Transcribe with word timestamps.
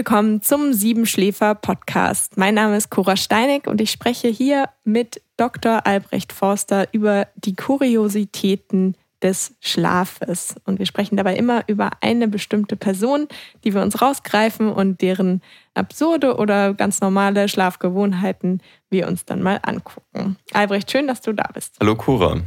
Willkommen 0.00 0.40
zum 0.40 0.72
Siebenschläfer 0.72 1.54
Podcast. 1.54 2.38
Mein 2.38 2.54
Name 2.54 2.78
ist 2.78 2.88
Cora 2.88 3.18
Steinig 3.18 3.66
und 3.66 3.82
ich 3.82 3.90
spreche 3.90 4.28
hier 4.28 4.70
mit 4.82 5.20
Dr. 5.36 5.86
Albrecht 5.86 6.32
Forster 6.32 6.88
über 6.92 7.28
die 7.34 7.54
Kuriositäten 7.54 8.96
des 9.22 9.56
Schlafes. 9.60 10.54
Und 10.64 10.78
wir 10.78 10.86
sprechen 10.86 11.18
dabei 11.18 11.36
immer 11.36 11.64
über 11.66 11.90
eine 12.00 12.28
bestimmte 12.28 12.76
Person, 12.76 13.28
die 13.62 13.74
wir 13.74 13.82
uns 13.82 14.00
rausgreifen 14.00 14.72
und 14.72 15.02
deren 15.02 15.42
absurde 15.74 16.38
oder 16.38 16.72
ganz 16.72 17.02
normale 17.02 17.46
Schlafgewohnheiten 17.46 18.62
wir 18.88 19.06
uns 19.06 19.26
dann 19.26 19.42
mal 19.42 19.60
angucken. 19.62 20.38
Albrecht, 20.54 20.90
schön, 20.90 21.08
dass 21.08 21.20
du 21.20 21.34
da 21.34 21.50
bist. 21.52 21.76
Hallo 21.78 21.94
Cora. 21.94 22.40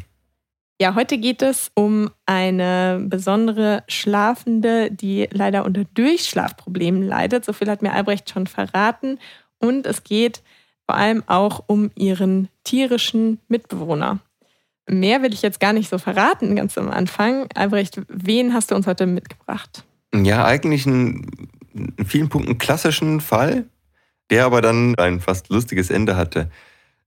Ja, 0.83 0.95
heute 0.95 1.17
geht 1.17 1.41
es 1.41 1.71
um 1.75 2.09
eine 2.25 3.01
besondere 3.07 3.85
Schlafende, 3.87 4.91
die 4.91 5.29
leider 5.31 5.63
unter 5.63 5.85
Durchschlafproblemen 5.85 7.07
leidet. 7.07 7.45
So 7.45 7.53
viel 7.53 7.69
hat 7.69 7.81
mir 7.81 7.93
Albrecht 7.93 8.29
schon 8.29 8.47
verraten. 8.47 9.17
Und 9.59 9.87
es 9.87 10.03
geht 10.03 10.43
vor 10.85 10.95
allem 10.95 11.23
auch 11.25 11.63
um 11.67 11.89
ihren 11.95 12.49
tierischen 12.65 13.39
Mitbewohner. 13.47 14.19
Mehr 14.85 15.21
will 15.21 15.31
ich 15.31 15.41
jetzt 15.41 15.61
gar 15.61 15.71
nicht 15.71 15.89
so 15.89 15.99
verraten, 15.99 16.53
ganz 16.57 16.77
am 16.77 16.89
Anfang. 16.89 17.47
Albrecht, 17.55 18.01
wen 18.09 18.53
hast 18.53 18.71
du 18.71 18.75
uns 18.75 18.85
heute 18.85 19.05
mitgebracht? 19.05 19.85
Ja, 20.13 20.43
eigentlich 20.43 20.85
einen 20.85 21.47
in 21.73 22.05
vielen 22.05 22.27
Punkten 22.27 22.57
klassischen 22.57 23.21
Fall, 23.21 23.63
der 24.29 24.43
aber 24.43 24.61
dann 24.61 24.95
ein 24.95 25.21
fast 25.21 25.47
lustiges 25.47 25.89
Ende 25.89 26.17
hatte. 26.17 26.51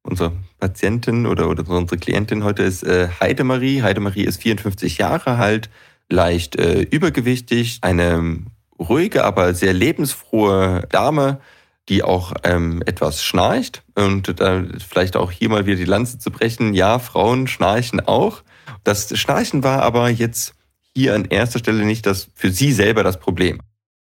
Unsere 0.06 0.32
Patientin 0.60 1.26
oder, 1.26 1.50
oder 1.50 1.68
unsere 1.68 1.98
Klientin 1.98 2.44
heute 2.44 2.62
ist 2.62 2.84
äh, 2.84 3.08
Heidemarie. 3.20 3.82
Heidemarie 3.82 4.24
ist 4.24 4.40
54 4.40 4.98
Jahre 4.98 5.36
alt, 5.36 5.68
leicht 6.08 6.56
äh, 6.56 6.82
übergewichtig, 6.82 7.78
eine 7.82 8.44
ruhige, 8.78 9.24
aber 9.24 9.52
sehr 9.54 9.72
lebensfrohe 9.72 10.86
Dame, 10.90 11.40
die 11.88 12.04
auch 12.04 12.34
ähm, 12.44 12.82
etwas 12.86 13.24
schnarcht. 13.24 13.82
Und 13.96 14.40
da 14.40 14.64
vielleicht 14.88 15.16
auch 15.16 15.32
hier 15.32 15.48
mal 15.48 15.66
wieder 15.66 15.76
die 15.76 15.84
Lanze 15.84 16.18
zu 16.18 16.30
brechen. 16.30 16.72
Ja, 16.72 17.00
Frauen 17.00 17.48
schnarchen 17.48 18.00
auch. 18.00 18.42
Das 18.84 19.16
Schnarchen 19.18 19.64
war 19.64 19.82
aber 19.82 20.08
jetzt 20.08 20.54
hier 20.94 21.14
an 21.14 21.24
erster 21.24 21.58
Stelle 21.58 21.84
nicht 21.84 22.06
das 22.06 22.28
für 22.34 22.52
sie 22.52 22.72
selber 22.72 23.02
das 23.02 23.18
Problem. 23.18 23.60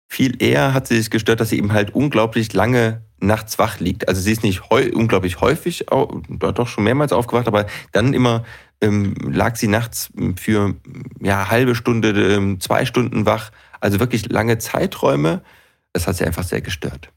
Viel 0.10 0.44
eher 0.44 0.74
hat 0.74 0.88
sie 0.88 0.98
sich 0.98 1.10
gestört, 1.10 1.40
dass 1.40 1.50
sie 1.50 1.58
eben 1.58 1.74
halt 1.74 1.96
unglaublich 1.96 2.54
lange 2.54 3.04
nachts 3.24 3.58
wach 3.60 3.80
liegt. 3.80 4.08
Also 4.08 4.22
sie 4.22 4.32
ist 4.32 4.44
nicht 4.44 4.70
unglaublich 4.72 5.42
häufig, 5.42 5.86
doch 5.88 6.68
schon 6.68 6.84
mehrmals 6.84 7.14
aufgewacht, 7.14 7.48
aber 7.48 7.66
dann 7.92 8.14
immer 8.14 8.44
ähm, 8.82 9.16
lag 9.22 9.56
sie 9.56 9.68
nachts 9.68 10.12
für 10.36 10.76
ja 11.22 11.50
halbe 11.50 11.76
Stunde, 11.76 12.10
ähm, 12.36 12.60
zwei 12.60 12.86
Stunden 12.86 13.26
wach. 13.26 13.52
Also 13.80 14.00
wirklich 14.00 14.30
lange 14.30 14.58
Zeiträume. 14.58 15.42
Das 15.94 16.08
hat 16.08 16.16
sie 16.18 16.26
einfach 16.26 16.44
sehr 16.44 16.62
gestört. 16.62 17.10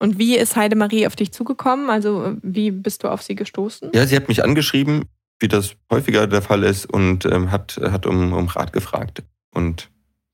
Und 0.00 0.18
wie 0.18 0.36
ist 0.36 0.56
Heidemarie 0.56 1.06
auf 1.06 1.16
dich 1.16 1.32
zugekommen? 1.32 1.90
Also 1.90 2.36
wie 2.42 2.70
bist 2.70 3.04
du 3.04 3.08
auf 3.08 3.22
sie 3.22 3.34
gestoßen? 3.34 3.90
Ja, 3.94 4.06
sie 4.06 4.16
hat 4.16 4.28
mich 4.28 4.42
angeschrieben, 4.44 5.04
wie 5.38 5.48
das 5.48 5.76
häufiger 5.90 6.26
der 6.26 6.42
Fall 6.42 6.64
ist, 6.64 6.86
und 6.86 7.24
ähm, 7.26 7.50
hat, 7.50 7.80
hat 7.82 8.06
um, 8.06 8.32
um 8.32 8.46
Rat 8.48 8.72
gefragt. 8.72 9.22
Und 9.52 9.90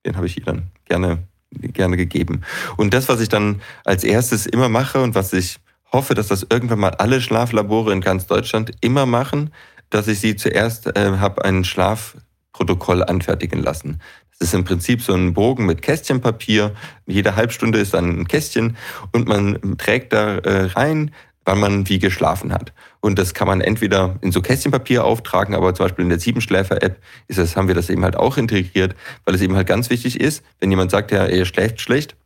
den 0.07 0.17
habe 0.17 0.27
ich 0.27 0.39
ihr 0.39 0.45
dann 0.45 0.71
gerne, 0.87 1.23
gerne 1.51 1.97
gegeben. 1.97 2.43
Und 2.77 2.95
das, 2.95 3.09
was 3.09 3.21
ich 3.21 3.29
dann 3.29 3.61
als 3.85 4.05
erstes 4.05 4.47
immer 4.47 4.69
mache 4.69 5.03
und 5.03 5.15
was 5.15 5.33
ich 5.33 5.59
hoffe, 5.93 6.15
dass 6.15 6.29
das 6.29 6.47
irgendwann 6.49 6.79
mal 6.79 6.95
alle 6.95 7.21
Schlaflabore 7.21 7.93
in 7.93 8.01
ganz 8.01 8.27
Deutschland 8.27 8.73
immer 8.81 9.07
machen, 9.07 9.51
dass 9.91 10.09
ich 10.09 10.21
sie 10.21 10.37
zuerst 10.37 10.97
äh, 10.97 11.19
habe 11.19 11.45
ein 11.45 11.65
Schlafprotokoll 11.65 13.03
anfertigen 13.03 13.61
lassen. 13.61 14.01
Das 14.31 14.49
ist 14.49 14.55
im 14.55 14.65
Prinzip 14.65 15.03
so 15.03 15.13
ein 15.13 15.35
Bogen 15.35 15.67
mit 15.67 15.83
Kästchenpapier. 15.83 16.75
Jede 17.07 17.37
Halbstunde 17.37 17.79
ist 17.79 17.93
dann 17.93 18.21
ein 18.21 18.29
Kästchen 18.29 18.77
und 19.13 19.29
man 19.29 19.77
trägt 19.77 20.13
da 20.13 20.37
äh, 20.39 20.67
rein, 20.67 21.11
wann 21.45 21.61
man 21.61 21.89
wie 21.89 21.99
geschlafen 21.99 22.53
hat. 22.53 22.73
Und 23.01 23.19
das 23.19 23.35
kann 23.35 23.49
man 23.49 23.61
entweder 23.61 24.17
in 24.21 24.33
so 24.33 24.43
Kästchenpapier 24.43 25.05
auftragen, 25.05 25.55
aber 25.55 25.75
zum 25.75 25.87
Beispiel 25.87 26.05
in 26.05 26.11
der 26.11 26.21
Siebenschläfer-App 26.21 27.01
ist 27.29 27.39
das, 27.39 27.57
haben 27.57 27.69
wir 27.69 27.75
das 27.75 27.91
eben 27.91 28.05
halt 28.05 28.17
auch 28.17 28.37
integriert, 28.37 28.95
weil 29.25 29.35
es 29.35 29.41
eben 29.41 29.57
halt 29.57 29.67
ganz 29.67 29.91
wichtig 29.91 30.21
ist, 30.21 30.45
wenn 30.61 30.71
jemand 30.71 30.91
sagt, 30.91 31.13
ja, 31.13 31.25
er 31.27 31.45
schläft 31.47 31.81
schlecht, 31.81 32.17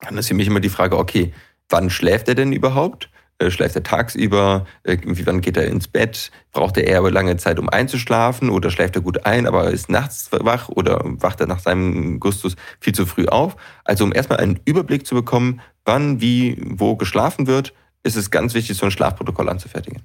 dann 0.00 0.18
ist 0.18 0.28
für 0.28 0.34
mich 0.34 0.46
immer 0.46 0.60
die 0.60 0.68
Frage, 0.68 0.98
okay, 0.98 1.32
wann 1.68 1.90
schläft 1.90 2.28
er 2.28 2.34
denn 2.34 2.52
überhaupt? 2.52 3.10
Äh, 3.38 3.50
schläft 3.50 3.74
er 3.74 3.82
tagsüber? 3.82 4.66
Äh, 4.84 4.98
wie 5.04 5.26
wann 5.26 5.40
geht 5.40 5.56
er 5.56 5.66
ins 5.66 5.88
Bett? 5.88 6.30
Braucht 6.52 6.76
er 6.76 6.86
eher 6.86 7.02
lange 7.10 7.36
Zeit, 7.36 7.58
um 7.58 7.68
einzuschlafen? 7.68 8.48
Oder 8.48 8.70
schläft 8.70 8.94
er 8.94 9.02
gut 9.02 9.26
ein, 9.26 9.46
aber 9.46 9.70
ist 9.70 9.88
nachts 9.88 10.28
wach? 10.30 10.68
Oder 10.68 11.00
wacht 11.04 11.40
er 11.40 11.46
nach 11.46 11.58
seinem 11.58 12.20
Gustus 12.20 12.54
viel 12.80 12.94
zu 12.94 13.06
früh 13.06 13.26
auf? 13.26 13.56
Also 13.84 14.04
um 14.04 14.12
erstmal 14.14 14.38
einen 14.38 14.60
Überblick 14.64 15.06
zu 15.06 15.16
bekommen, 15.16 15.60
wann, 15.84 16.20
wie, 16.20 16.58
wo 16.64 16.96
geschlafen 16.96 17.48
wird, 17.48 17.74
ist 18.04 18.16
es 18.16 18.30
ganz 18.30 18.54
wichtig, 18.54 18.76
so 18.76 18.86
ein 18.86 18.92
Schlafprotokoll 18.92 19.48
anzufertigen. 19.48 20.02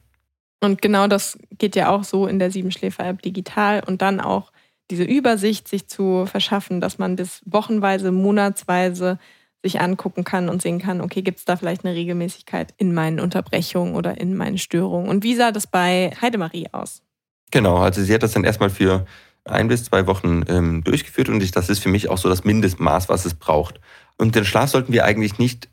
Und 0.62 0.82
genau 0.82 1.08
das 1.08 1.38
geht 1.58 1.76
ja 1.76 1.90
auch 1.90 2.04
so 2.04 2.28
in 2.28 2.40
der 2.40 2.52
Siebenschläfer-App 2.52 3.22
digital 3.22 3.84
und 3.86 4.02
dann 4.02 4.20
auch 4.20 4.52
diese 4.92 5.04
Übersicht 5.04 5.68
sich 5.68 5.88
zu 5.88 6.26
verschaffen, 6.26 6.82
dass 6.82 6.98
man 6.98 7.16
das 7.16 7.42
wochenweise, 7.46 8.12
monatsweise 8.12 9.20
sich 9.62 9.82
angucken 9.82 10.24
kann 10.24 10.50
und 10.50 10.62
sehen 10.62 10.80
kann, 10.80 11.02
okay, 11.02 11.22
gibt 11.22 11.40
es 11.40 11.46
da 11.46 11.58
vielleicht 11.58 11.86
eine 11.86 11.94
Regelmäßigkeit 11.94 12.74
in 12.78 12.94
meinen 12.94 13.20
Unterbrechungen 13.20 13.96
oder 13.96 14.20
in 14.20 14.36
meinen 14.36 14.58
Störungen? 14.58 15.10
Und 15.10 15.24
wie 15.24 15.36
sah 15.36 15.52
das 15.52 15.68
bei 15.68 16.12
Heidemarie 16.22 16.68
aus? 16.72 17.04
Genau, 17.52 17.78
also 17.78 18.02
sie 18.02 18.14
hat 18.14 18.24
das 18.24 18.32
dann 18.32 18.46
erstmal 18.46 18.70
für 18.70 19.06
ein 19.44 19.68
bis 19.68 19.86
zwei 19.86 20.08
Wochen 20.08 20.44
ähm, 20.48 20.84
durchgeführt 20.84 21.30
und 21.30 21.42
ich, 21.44 21.52
das 21.52 21.70
ist 21.70 21.80
für 21.80 21.90
mich 21.90 22.10
auch 22.10 22.18
so 22.18 22.30
das 22.30 22.44
Mindestmaß, 22.44 23.10
was 23.10 23.26
es 23.26 23.34
braucht. 23.34 23.80
Und 24.18 24.36
den 24.36 24.46
Schlaf 24.46 24.70
sollten 24.70 24.94
wir 24.94 25.06
eigentlich 25.06 25.40
nicht 25.40 25.70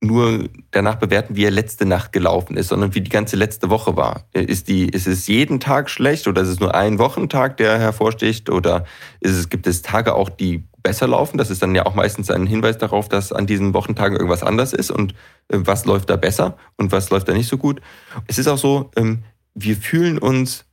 nur 0.00 0.48
danach 0.70 0.96
bewerten, 0.96 1.34
wie 1.34 1.44
er 1.44 1.50
letzte 1.50 1.84
Nacht 1.84 2.12
gelaufen 2.12 2.56
ist, 2.56 2.68
sondern 2.68 2.94
wie 2.94 3.00
die 3.00 3.10
ganze 3.10 3.36
letzte 3.36 3.68
Woche 3.68 3.96
war. 3.96 4.24
Ist, 4.32 4.68
die, 4.68 4.88
ist 4.88 5.08
es 5.08 5.26
jeden 5.26 5.58
Tag 5.58 5.90
schlecht 5.90 6.28
oder 6.28 6.42
ist 6.42 6.48
es 6.48 6.60
nur 6.60 6.74
ein 6.74 6.98
Wochentag, 6.98 7.56
der 7.56 7.78
hervorsticht 7.78 8.48
oder 8.48 8.84
ist 9.20 9.36
es, 9.36 9.48
gibt 9.48 9.66
es 9.66 9.82
Tage 9.82 10.14
auch, 10.14 10.28
die 10.28 10.64
besser 10.82 11.08
laufen? 11.08 11.36
Das 11.36 11.50
ist 11.50 11.62
dann 11.62 11.74
ja 11.74 11.84
auch 11.84 11.94
meistens 11.94 12.30
ein 12.30 12.46
Hinweis 12.46 12.78
darauf, 12.78 13.08
dass 13.08 13.32
an 13.32 13.46
diesen 13.46 13.74
Wochentagen 13.74 14.16
irgendwas 14.16 14.44
anders 14.44 14.72
ist 14.72 14.92
und 14.92 15.12
äh, 15.48 15.58
was 15.58 15.84
läuft 15.84 16.10
da 16.10 16.16
besser 16.16 16.56
und 16.76 16.92
was 16.92 17.10
läuft 17.10 17.28
da 17.28 17.32
nicht 17.32 17.48
so 17.48 17.58
gut. 17.58 17.80
Es 18.28 18.38
ist 18.38 18.46
auch 18.46 18.58
so, 18.58 18.90
ähm, 18.94 19.24
wir 19.54 19.76
fühlen 19.76 20.18
uns 20.18 20.64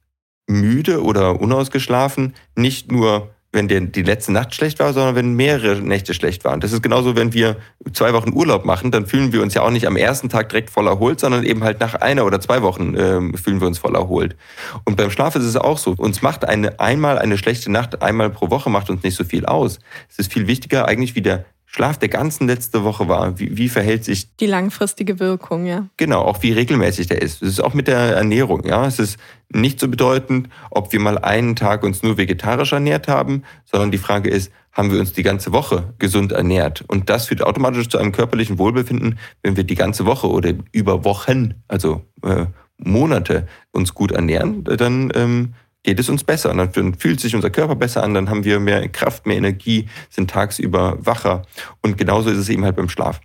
müde 0.48 1.04
oder 1.04 1.42
unausgeschlafen, 1.42 2.36
nicht 2.56 2.92
nur 2.92 3.35
wenn 3.56 3.68
der, 3.68 3.82
die 3.82 4.04
letzte 4.04 4.32
Nacht 4.32 4.54
schlecht 4.54 4.78
war, 4.80 4.94
sondern 4.94 5.16
wenn 5.16 5.34
mehrere 5.34 5.82
Nächte 5.82 6.14
schlecht 6.14 6.44
waren. 6.44 6.60
Das 6.60 6.72
ist 6.72 6.84
genauso, 6.84 7.16
wenn 7.16 7.34
wir 7.34 7.58
zwei 7.94 8.14
Wochen 8.14 8.34
Urlaub 8.34 8.66
machen, 8.66 8.92
dann 8.92 9.08
fühlen 9.08 9.34
wir 9.34 9.42
uns 9.42 9.56
ja 9.56 9.64
auch 9.64 9.72
nicht 9.72 9.88
am 9.88 9.96
ersten 9.96 10.30
Tag 10.30 10.50
direkt 10.50 10.70
voll 10.70 10.88
erholt, 10.88 11.20
sondern 11.20 11.44
eben 11.44 11.64
halt 11.64 11.80
nach 11.80 11.96
einer 11.96 12.26
oder 12.26 12.40
zwei 12.40 12.62
Wochen 12.62 12.96
äh, 12.96 13.38
fühlen 13.38 13.60
wir 13.60 13.68
uns 13.68 13.80
voll 13.80 13.96
erholt. 13.96 14.36
Und 14.84 14.98
beim 14.98 15.10
Schlaf 15.10 15.36
ist 15.36 15.46
es 15.46 15.56
auch 15.56 15.80
so. 15.80 15.96
Uns 15.98 16.22
macht 16.22 16.46
eine, 16.46 16.80
einmal 16.80 17.18
eine 17.18 17.38
schlechte 17.38 17.72
Nacht, 17.72 18.04
einmal 18.04 18.30
pro 18.30 18.52
Woche 18.52 18.70
macht 18.70 18.92
uns 18.92 19.02
nicht 19.02 19.16
so 19.16 19.24
viel 19.24 19.46
aus. 19.46 19.80
Es 20.10 20.20
ist 20.20 20.32
viel 20.32 20.46
wichtiger 20.46 20.88
eigentlich, 20.88 21.16
wie 21.16 21.22
der 21.22 21.46
Schlaf 21.66 21.98
der 21.98 22.10
ganzen 22.10 22.48
letzte 22.48 22.84
Woche 22.84 23.08
war. 23.08 23.38
Wie, 23.40 23.58
wie 23.58 23.70
verhält 23.70 24.06
sich 24.06 24.36
die 24.38 24.46
langfristige 24.46 25.20
Wirkung, 25.20 25.66
ja? 25.66 25.88
Genau, 25.98 26.22
auch 26.22 26.42
wie 26.42 26.54
regelmäßig 26.54 27.08
der 27.08 27.22
ist. 27.22 27.42
Das 27.42 27.50
ist 27.50 27.60
auch 27.60 27.74
mit 27.74 27.88
der 27.88 27.98
Ernährung, 27.98 28.66
ja. 28.66 28.86
Es 28.86 29.00
ist 29.00 29.18
nicht 29.50 29.80
so 29.80 29.88
bedeutend, 29.88 30.50
ob 30.72 30.94
wir 30.94 31.00
mal 31.00 31.18
einen 31.18 31.56
Tag 31.56 31.84
uns 31.84 32.04
nur 32.04 32.18
vegetarisch 32.18 32.74
ernährt 32.74 33.08
haben, 33.08 33.44
sondern 33.66 33.92
die 33.92 33.98
Frage 33.98 34.30
ist, 34.30 34.52
haben 34.72 34.92
wir 34.92 35.00
uns 35.00 35.14
die 35.14 35.24
ganze 35.24 35.54
Woche 35.54 35.94
gesund 36.00 36.34
ernährt? 36.34 36.84
Und 36.88 37.10
das 37.10 37.28
führt 37.28 37.42
automatisch 37.42 37.88
zu 37.88 37.98
einem 37.98 38.12
körperlichen 38.12 38.60
Wohlbefinden, 38.60 39.18
wenn 39.42 39.56
wir 39.56 39.64
die 39.64 39.76
ganze 39.76 40.06
Woche 40.06 40.30
oder 40.30 40.54
über 40.72 41.06
Wochen, 41.06 41.56
also 41.68 42.06
äh, 42.24 42.46
Monate 42.78 43.48
uns 43.72 43.94
gut 43.94 44.12
ernähren, 44.12 44.64
dann 44.64 45.12
ähm, 45.16 45.54
geht 45.86 46.00
es 46.00 46.10
uns 46.10 46.24
besser. 46.24 46.52
Und 46.52 46.76
dann 46.76 46.96
fühlt 46.96 47.20
sich 47.20 47.36
unser 47.36 47.52
Körper 47.52 47.76
besser 47.76 48.04
an, 48.04 48.14
dann 48.14 48.30
haben 48.30 48.44
wir 48.44 48.60
mehr 48.60 48.90
Kraft, 48.90 49.26
mehr 49.26 49.38
Energie, 49.38 49.88
sind 50.10 50.30
tagsüber 50.30 50.98
wacher. 51.00 51.44
Und 51.82 51.98
genauso 51.98 52.30
ist 52.32 52.40
es 52.40 52.50
eben 52.50 52.66
halt 52.66 52.76
beim 52.76 52.90
Schlaf. 52.90 53.22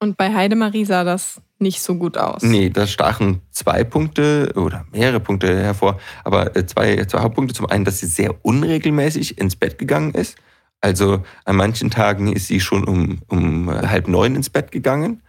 Und 0.00 0.16
bei 0.16 0.34
Heidemarie 0.34 0.84
sah 0.84 1.04
das 1.04 1.40
nicht 1.60 1.80
so 1.80 1.94
gut 1.94 2.18
aus. 2.18 2.42
Nee, 2.42 2.70
da 2.70 2.88
stachen 2.88 3.40
zwei 3.52 3.84
Punkte 3.84 4.52
oder 4.56 4.84
mehrere 4.90 5.20
Punkte 5.20 5.56
hervor, 5.56 6.00
aber 6.24 6.56
äh, 6.56 6.66
zwei, 6.66 7.04
zwei 7.04 7.20
Hauptpunkte. 7.20 7.54
Zum 7.54 7.66
einen, 7.66 7.84
dass 7.84 8.00
sie 8.00 8.06
sehr 8.06 8.44
unregelmäßig 8.44 9.38
ins 9.38 9.54
Bett 9.54 9.78
gegangen 9.78 10.12
ist. 10.12 10.36
Also 10.80 11.22
an 11.44 11.54
manchen 11.54 11.90
Tagen 11.90 12.32
ist 12.32 12.48
sie 12.48 12.58
schon 12.58 12.82
um, 12.82 13.20
um 13.28 13.70
halb 13.70 14.08
neun 14.08 14.34
ins 14.34 14.50
Bett 14.50 14.72
gegangen. 14.72 15.22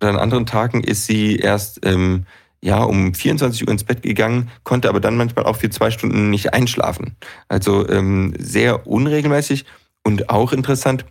an 0.00 0.16
anderen 0.16 0.46
Tagen 0.46 0.82
ist 0.82 1.04
sie 1.04 1.36
erst 1.36 1.84
ähm, 1.84 2.24
ja, 2.64 2.82
um 2.82 3.12
24 3.12 3.62
Uhr 3.62 3.68
ins 3.70 3.84
Bett 3.84 4.00
gegangen, 4.00 4.50
konnte 4.62 4.88
aber 4.88 4.98
dann 4.98 5.18
manchmal 5.18 5.44
auch 5.44 5.56
für 5.56 5.68
zwei 5.68 5.90
Stunden 5.90 6.30
nicht 6.30 6.54
einschlafen. 6.54 7.14
Also 7.46 7.86
ähm, 7.90 8.32
sehr 8.38 8.86
unregelmäßig 8.86 9.66
und 10.02 10.30
auch 10.30 10.50
interessant, 10.50 11.04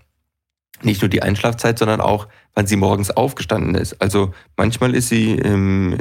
nicht 0.82 1.04
nur 1.04 1.10
die 1.10 1.22
Einschlafzeit, 1.22 1.78
sondern 1.78 2.02
auch, 2.02 2.28
wann 2.56 2.66
sie 2.66 2.76
morgens 2.76 3.12
aufgestanden 3.12 3.76
ist. 3.76 4.02
Also 4.02 4.34
manchmal 4.58 4.96
ist 4.96 5.10
sie 5.10 5.34
ähm, 5.34 6.00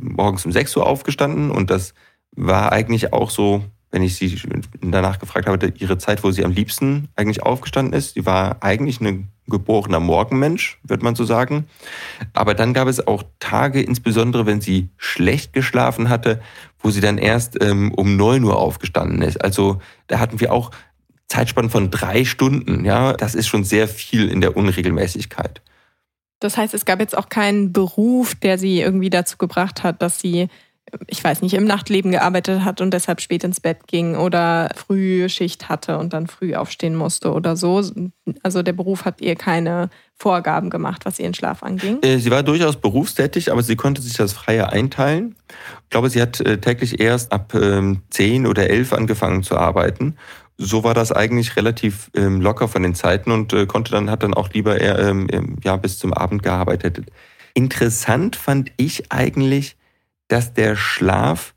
morgens 0.00 0.46
um 0.46 0.52
6 0.52 0.76
Uhr 0.76 0.86
aufgestanden 0.86 1.50
und 1.50 1.68
das 1.70 1.94
war 2.36 2.70
eigentlich 2.70 3.12
auch 3.12 3.30
so, 3.30 3.64
wenn 3.90 4.04
ich 4.04 4.14
sie 4.14 4.40
danach 4.82 5.18
gefragt 5.18 5.48
habe, 5.48 5.72
ihre 5.78 5.98
Zeit, 5.98 6.22
wo 6.22 6.30
sie 6.30 6.44
am 6.44 6.52
liebsten 6.52 7.08
eigentlich 7.16 7.42
aufgestanden 7.42 7.92
ist. 7.92 8.14
Die 8.14 8.24
war 8.24 8.62
eigentlich 8.62 9.00
eine 9.00 9.24
geborener 9.48 10.00
Morgenmensch, 10.00 10.78
wird 10.84 11.02
man 11.02 11.14
so 11.14 11.24
sagen. 11.24 11.66
Aber 12.32 12.54
dann 12.54 12.74
gab 12.74 12.88
es 12.88 13.06
auch 13.06 13.24
Tage, 13.40 13.82
insbesondere 13.82 14.46
wenn 14.46 14.60
sie 14.60 14.88
schlecht 14.96 15.52
geschlafen 15.52 16.08
hatte, 16.08 16.40
wo 16.78 16.90
sie 16.90 17.00
dann 17.00 17.18
erst 17.18 17.62
ähm, 17.62 17.92
um 17.92 18.16
neun 18.16 18.44
Uhr 18.44 18.56
aufgestanden 18.56 19.22
ist. 19.22 19.42
Also 19.42 19.80
da 20.06 20.18
hatten 20.18 20.40
wir 20.40 20.52
auch 20.52 20.70
Zeitspannen 21.28 21.70
von 21.70 21.90
drei 21.90 22.24
Stunden. 22.24 22.84
Ja, 22.84 23.14
das 23.14 23.34
ist 23.34 23.46
schon 23.48 23.64
sehr 23.64 23.88
viel 23.88 24.28
in 24.28 24.40
der 24.40 24.56
Unregelmäßigkeit. 24.56 25.62
Das 26.40 26.56
heißt, 26.56 26.74
es 26.74 26.84
gab 26.84 27.00
jetzt 27.00 27.16
auch 27.16 27.28
keinen 27.28 27.72
Beruf, 27.72 28.34
der 28.34 28.58
sie 28.58 28.80
irgendwie 28.80 29.10
dazu 29.10 29.38
gebracht 29.38 29.82
hat, 29.82 30.02
dass 30.02 30.18
sie 30.18 30.48
ich 31.06 31.22
weiß 31.22 31.42
nicht, 31.42 31.54
im 31.54 31.64
Nachtleben 31.64 32.10
gearbeitet 32.10 32.64
hat 32.64 32.80
und 32.80 32.92
deshalb 32.92 33.20
spät 33.20 33.44
ins 33.44 33.60
Bett 33.60 33.86
ging 33.86 34.16
oder 34.16 34.70
früh 34.74 35.28
Schicht 35.28 35.68
hatte 35.68 35.98
und 35.98 36.12
dann 36.12 36.26
früh 36.26 36.54
aufstehen 36.54 36.96
musste 36.96 37.32
oder 37.32 37.56
so. 37.56 37.82
Also 38.42 38.62
der 38.62 38.72
Beruf 38.72 39.04
hat 39.04 39.20
ihr 39.20 39.36
keine 39.36 39.90
Vorgaben 40.16 40.70
gemacht, 40.70 41.04
was 41.04 41.18
ihren 41.18 41.34
Schlaf 41.34 41.62
anging. 41.62 42.02
Äh, 42.02 42.18
sie 42.18 42.30
war 42.30 42.42
durchaus 42.42 42.76
berufstätig, 42.76 43.50
aber 43.50 43.62
sie 43.62 43.76
konnte 43.76 44.02
sich 44.02 44.14
das 44.14 44.32
freie 44.32 44.70
einteilen. 44.70 45.34
Ich 45.84 45.90
glaube, 45.90 46.10
sie 46.10 46.20
hat 46.20 46.40
äh, 46.40 46.58
täglich 46.58 47.00
erst 47.00 47.32
ab 47.32 47.52
10 47.52 48.00
ähm, 48.20 48.46
oder 48.46 48.68
11 48.68 48.92
angefangen 48.92 49.42
zu 49.42 49.56
arbeiten. 49.56 50.16
So 50.58 50.84
war 50.84 50.94
das 50.94 51.10
eigentlich 51.10 51.56
relativ 51.56 52.10
ähm, 52.14 52.40
locker 52.40 52.68
von 52.68 52.82
den 52.82 52.94
Zeiten 52.94 53.30
und 53.30 53.52
äh, 53.52 53.66
konnte 53.66 53.92
dann, 53.92 54.10
hat 54.10 54.22
dann 54.22 54.34
auch 54.34 54.50
lieber 54.50 54.80
eher 54.80 54.98
ähm, 54.98 55.26
ja, 55.64 55.76
bis 55.76 55.98
zum 55.98 56.12
Abend 56.12 56.42
gearbeitet. 56.42 57.06
Interessant 57.54 58.36
fand 58.36 58.70
ich 58.76 59.10
eigentlich, 59.10 59.76
dass 60.32 60.54
der 60.54 60.76
Schlaf 60.76 61.54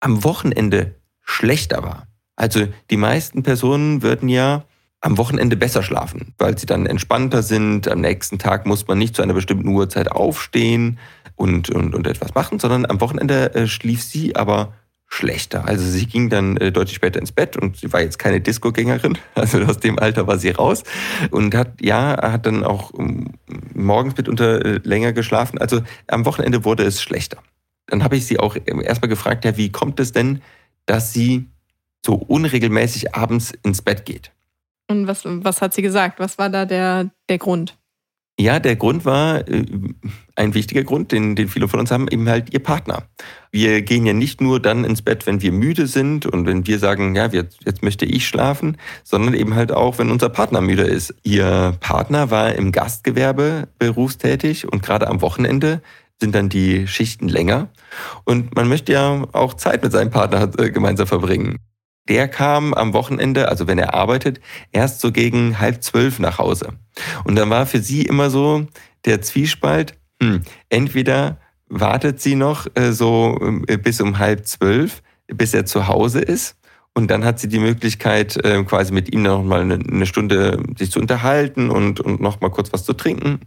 am 0.00 0.24
Wochenende 0.24 0.96
schlechter 1.22 1.84
war. 1.84 2.08
Also 2.34 2.66
die 2.90 2.96
meisten 2.96 3.44
Personen 3.44 4.02
würden 4.02 4.28
ja 4.28 4.64
am 5.00 5.16
Wochenende 5.16 5.56
besser 5.56 5.84
schlafen, 5.84 6.34
weil 6.36 6.58
sie 6.58 6.66
dann 6.66 6.86
entspannter 6.86 7.44
sind. 7.44 7.86
Am 7.86 8.00
nächsten 8.00 8.40
Tag 8.40 8.66
muss 8.66 8.88
man 8.88 8.98
nicht 8.98 9.14
zu 9.14 9.22
einer 9.22 9.34
bestimmten 9.34 9.68
Uhrzeit 9.68 10.10
aufstehen 10.10 10.98
und, 11.36 11.70
und, 11.70 11.94
und 11.94 12.06
etwas 12.08 12.34
machen, 12.34 12.58
sondern 12.58 12.84
am 12.84 13.00
Wochenende 13.00 13.54
äh, 13.54 13.68
schlief 13.68 14.02
sie 14.02 14.34
aber 14.34 14.74
schlechter. 15.06 15.68
Also 15.68 15.84
sie 15.84 16.06
ging 16.06 16.30
dann 16.30 16.56
äh, 16.56 16.72
deutlich 16.72 16.96
später 16.96 17.20
ins 17.20 17.30
Bett 17.30 17.56
und 17.56 17.76
sie 17.76 17.92
war 17.92 18.00
jetzt 18.00 18.18
keine 18.18 18.40
Disco-Gängerin, 18.40 19.18
also 19.36 19.60
aus 19.60 19.78
dem 19.78 20.00
Alter 20.00 20.26
war 20.26 20.38
sie 20.38 20.50
raus 20.50 20.82
und 21.30 21.54
hat 21.54 21.80
ja 21.80 22.20
hat 22.20 22.44
dann 22.44 22.64
auch 22.64 22.90
um, 22.90 23.34
morgens 23.72 24.16
mitunter 24.16 24.64
äh, 24.64 24.80
länger 24.82 25.12
geschlafen. 25.12 25.58
Also 25.58 25.82
am 26.08 26.24
Wochenende 26.24 26.64
wurde 26.64 26.82
es 26.82 27.00
schlechter 27.00 27.38
dann 27.90 28.04
habe 28.04 28.16
ich 28.16 28.26
sie 28.26 28.38
auch 28.38 28.56
erstmal 28.66 29.08
gefragt, 29.08 29.44
ja, 29.44 29.56
wie 29.56 29.70
kommt 29.70 30.00
es 30.00 30.12
denn, 30.12 30.42
dass 30.86 31.12
sie 31.12 31.46
so 32.04 32.14
unregelmäßig 32.14 33.14
abends 33.14 33.52
ins 33.62 33.82
Bett 33.82 34.04
geht? 34.04 34.32
Und 34.88 35.06
was, 35.06 35.22
was 35.24 35.62
hat 35.62 35.74
sie 35.74 35.82
gesagt? 35.82 36.18
Was 36.18 36.38
war 36.38 36.48
da 36.50 36.64
der, 36.64 37.10
der 37.28 37.38
Grund? 37.38 37.76
Ja, 38.40 38.58
der 38.58 38.74
Grund 38.74 39.04
war 39.04 39.46
äh, 39.48 39.66
ein 40.34 40.54
wichtiger 40.54 40.82
Grund, 40.82 41.12
den, 41.12 41.36
den 41.36 41.48
viele 41.48 41.68
von 41.68 41.78
uns 41.78 41.90
haben, 41.90 42.08
eben 42.08 42.26
halt 42.26 42.54
ihr 42.54 42.60
Partner. 42.60 43.02
Wir 43.52 43.82
gehen 43.82 44.06
ja 44.06 44.14
nicht 44.14 44.40
nur 44.40 44.60
dann 44.60 44.84
ins 44.84 45.02
Bett, 45.02 45.26
wenn 45.26 45.42
wir 45.42 45.52
müde 45.52 45.86
sind 45.86 46.24
und 46.24 46.46
wenn 46.46 46.66
wir 46.66 46.78
sagen, 46.78 47.14
ja, 47.14 47.26
jetzt, 47.26 47.58
jetzt 47.66 47.82
möchte 47.82 48.06
ich 48.06 48.26
schlafen, 48.26 48.78
sondern 49.04 49.34
eben 49.34 49.54
halt 49.54 49.72
auch, 49.72 49.98
wenn 49.98 50.10
unser 50.10 50.30
Partner 50.30 50.62
müde 50.62 50.84
ist. 50.84 51.14
Ihr 51.22 51.76
Partner 51.80 52.30
war 52.30 52.54
im 52.54 52.72
Gastgewerbe 52.72 53.68
berufstätig 53.78 54.66
und 54.66 54.82
gerade 54.82 55.08
am 55.08 55.20
Wochenende 55.20 55.82
sind 56.20 56.34
dann 56.34 56.48
die 56.48 56.86
Schichten 56.86 57.28
länger. 57.28 57.68
Und 58.24 58.54
man 58.54 58.68
möchte 58.68 58.92
ja 58.92 59.26
auch 59.32 59.54
Zeit 59.54 59.82
mit 59.82 59.92
seinem 59.92 60.10
Partner 60.10 60.50
äh, 60.58 60.70
gemeinsam 60.70 61.06
verbringen. 61.06 61.56
Der 62.08 62.28
kam 62.28 62.74
am 62.74 62.92
Wochenende, 62.92 63.48
also 63.48 63.66
wenn 63.66 63.78
er 63.78 63.94
arbeitet, 63.94 64.40
erst 64.72 65.00
so 65.00 65.12
gegen 65.12 65.58
halb 65.58 65.82
zwölf 65.82 66.18
nach 66.18 66.38
Hause. 66.38 66.74
Und 67.24 67.36
dann 67.36 67.50
war 67.50 67.66
für 67.66 67.80
sie 67.80 68.02
immer 68.02 68.30
so 68.30 68.66
der 69.04 69.22
Zwiespalt, 69.22 69.94
hm, 70.22 70.42
entweder 70.68 71.38
wartet 71.68 72.20
sie 72.20 72.34
noch 72.34 72.66
äh, 72.74 72.92
so 72.92 73.38
äh, 73.68 73.76
bis 73.76 74.00
um 74.00 74.18
halb 74.18 74.46
zwölf, 74.46 75.02
bis 75.28 75.54
er 75.54 75.66
zu 75.66 75.86
Hause 75.86 76.20
ist. 76.20 76.56
Und 76.94 77.10
dann 77.10 77.24
hat 77.24 77.38
sie 77.38 77.48
die 77.48 77.60
Möglichkeit, 77.60 78.36
äh, 78.44 78.62
quasi 78.64 78.92
mit 78.92 79.12
ihm 79.14 79.22
noch 79.22 79.44
mal 79.44 79.60
eine, 79.60 79.74
eine 79.74 80.06
Stunde 80.06 80.62
sich 80.76 80.90
zu 80.90 80.98
unterhalten 80.98 81.70
und, 81.70 82.00
und 82.00 82.20
noch 82.20 82.40
mal 82.40 82.50
kurz 82.50 82.72
was 82.72 82.84
zu 82.84 82.92
trinken. 82.92 83.40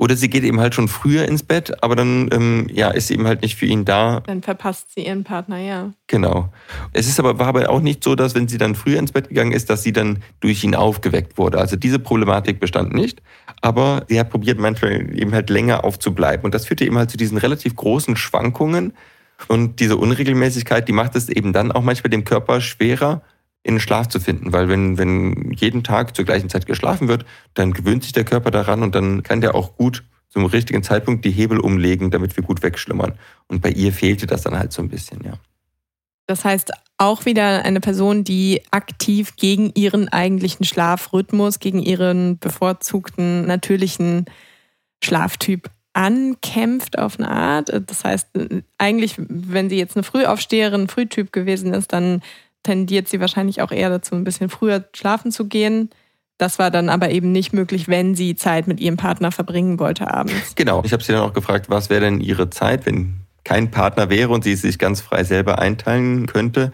Oder 0.00 0.16
sie 0.16 0.30
geht 0.30 0.44
eben 0.44 0.60
halt 0.60 0.74
schon 0.74 0.88
früher 0.88 1.28
ins 1.28 1.42
Bett, 1.42 1.82
aber 1.82 1.94
dann 1.94 2.30
ähm, 2.32 2.68
ja, 2.72 2.88
ist 2.88 3.08
sie 3.08 3.14
eben 3.14 3.26
halt 3.26 3.42
nicht 3.42 3.56
für 3.56 3.66
ihn 3.66 3.84
da. 3.84 4.20
Dann 4.20 4.40
verpasst 4.40 4.94
sie 4.94 5.04
ihren 5.04 5.24
Partner, 5.24 5.58
ja. 5.58 5.92
Genau. 6.06 6.48
Es 6.94 7.06
ist 7.06 7.20
aber, 7.20 7.38
war 7.38 7.48
aber 7.48 7.68
auch 7.68 7.82
nicht 7.82 8.02
so, 8.02 8.14
dass 8.14 8.34
wenn 8.34 8.48
sie 8.48 8.56
dann 8.56 8.74
früher 8.74 8.98
ins 8.98 9.12
Bett 9.12 9.28
gegangen 9.28 9.52
ist, 9.52 9.68
dass 9.68 9.82
sie 9.82 9.92
dann 9.92 10.22
durch 10.40 10.64
ihn 10.64 10.74
aufgeweckt 10.74 11.36
wurde. 11.36 11.58
Also 11.58 11.76
diese 11.76 11.98
Problematik 11.98 12.60
bestand 12.60 12.94
nicht. 12.94 13.20
Aber 13.60 14.06
sie 14.08 14.18
hat 14.18 14.30
probiert, 14.30 14.58
manchmal 14.58 15.14
eben 15.14 15.34
halt 15.34 15.50
länger 15.50 15.84
aufzubleiben. 15.84 16.46
Und 16.46 16.54
das 16.54 16.64
führte 16.64 16.86
eben 16.86 16.96
halt 16.96 17.10
zu 17.10 17.18
diesen 17.18 17.36
relativ 17.36 17.76
großen 17.76 18.16
Schwankungen. 18.16 18.94
Und 19.48 19.80
diese 19.80 19.98
Unregelmäßigkeit, 19.98 20.88
die 20.88 20.92
macht 20.92 21.14
es 21.14 21.28
eben 21.28 21.52
dann 21.52 21.72
auch 21.72 21.82
manchmal 21.82 22.08
dem 22.08 22.24
Körper 22.24 22.62
schwerer, 22.62 23.20
in 23.62 23.74
den 23.74 23.80
Schlaf 23.80 24.08
zu 24.08 24.20
finden. 24.20 24.52
Weil 24.52 24.68
wenn, 24.68 24.98
wenn 24.98 25.52
jeden 25.52 25.84
Tag 25.84 26.16
zur 26.16 26.24
gleichen 26.24 26.48
Zeit 26.48 26.66
geschlafen 26.66 27.08
wird, 27.08 27.24
dann 27.54 27.72
gewöhnt 27.72 28.02
sich 28.02 28.12
der 28.12 28.24
Körper 28.24 28.50
daran 28.50 28.82
und 28.82 28.94
dann 28.94 29.22
kann 29.22 29.40
der 29.40 29.54
auch 29.54 29.76
gut 29.76 30.04
zum 30.28 30.44
richtigen 30.46 30.82
Zeitpunkt 30.82 31.24
die 31.24 31.30
Hebel 31.30 31.58
umlegen, 31.58 32.10
damit 32.10 32.36
wir 32.36 32.44
gut 32.44 32.62
wegschlummern. 32.62 33.14
Und 33.48 33.60
bei 33.60 33.70
ihr 33.70 33.92
fehlte 33.92 34.26
das 34.26 34.42
dann 34.42 34.58
halt 34.58 34.72
so 34.72 34.80
ein 34.80 34.88
bisschen, 34.88 35.22
ja. 35.24 35.32
Das 36.26 36.44
heißt, 36.44 36.70
auch 36.96 37.24
wieder 37.24 37.64
eine 37.64 37.80
Person, 37.80 38.22
die 38.22 38.62
aktiv 38.70 39.34
gegen 39.34 39.72
ihren 39.74 40.08
eigentlichen 40.08 40.64
Schlafrhythmus, 40.64 41.58
gegen 41.58 41.80
ihren 41.80 42.38
bevorzugten 42.38 43.46
natürlichen 43.46 44.26
Schlaftyp 45.02 45.70
ankämpft 45.92 46.98
auf 47.00 47.18
eine 47.18 47.28
Art. 47.28 47.72
Das 47.86 48.04
heißt, 48.04 48.28
eigentlich, 48.78 49.16
wenn 49.18 49.68
sie 49.68 49.78
jetzt 49.78 49.96
eine 49.96 50.04
Frühaufsteherin, 50.04 50.86
Frühtyp 50.86 51.32
gewesen 51.32 51.74
ist, 51.74 51.92
dann 51.92 52.22
tendiert 52.62 53.08
sie 53.08 53.20
wahrscheinlich 53.20 53.62
auch 53.62 53.72
eher 53.72 53.90
dazu, 53.90 54.14
ein 54.14 54.24
bisschen 54.24 54.48
früher 54.48 54.84
schlafen 54.94 55.32
zu 55.32 55.46
gehen. 55.46 55.90
Das 56.38 56.58
war 56.58 56.70
dann 56.70 56.88
aber 56.88 57.10
eben 57.10 57.32
nicht 57.32 57.52
möglich, 57.52 57.88
wenn 57.88 58.14
sie 58.14 58.34
Zeit 58.34 58.66
mit 58.66 58.80
ihrem 58.80 58.96
Partner 58.96 59.30
verbringen 59.30 59.78
wollte 59.78 60.12
abends. 60.12 60.54
Genau. 60.54 60.82
Ich 60.84 60.92
habe 60.92 61.02
sie 61.02 61.12
dann 61.12 61.22
auch 61.22 61.34
gefragt, 61.34 61.68
was 61.68 61.90
wäre 61.90 62.00
denn 62.00 62.20
ihre 62.20 62.48
Zeit, 62.48 62.86
wenn 62.86 63.20
kein 63.44 63.70
Partner 63.70 64.10
wäre 64.10 64.30
und 64.30 64.44
sie 64.44 64.54
sich 64.54 64.78
ganz 64.78 65.00
frei 65.00 65.24
selber 65.24 65.58
einteilen 65.58 66.26
könnte. 66.26 66.72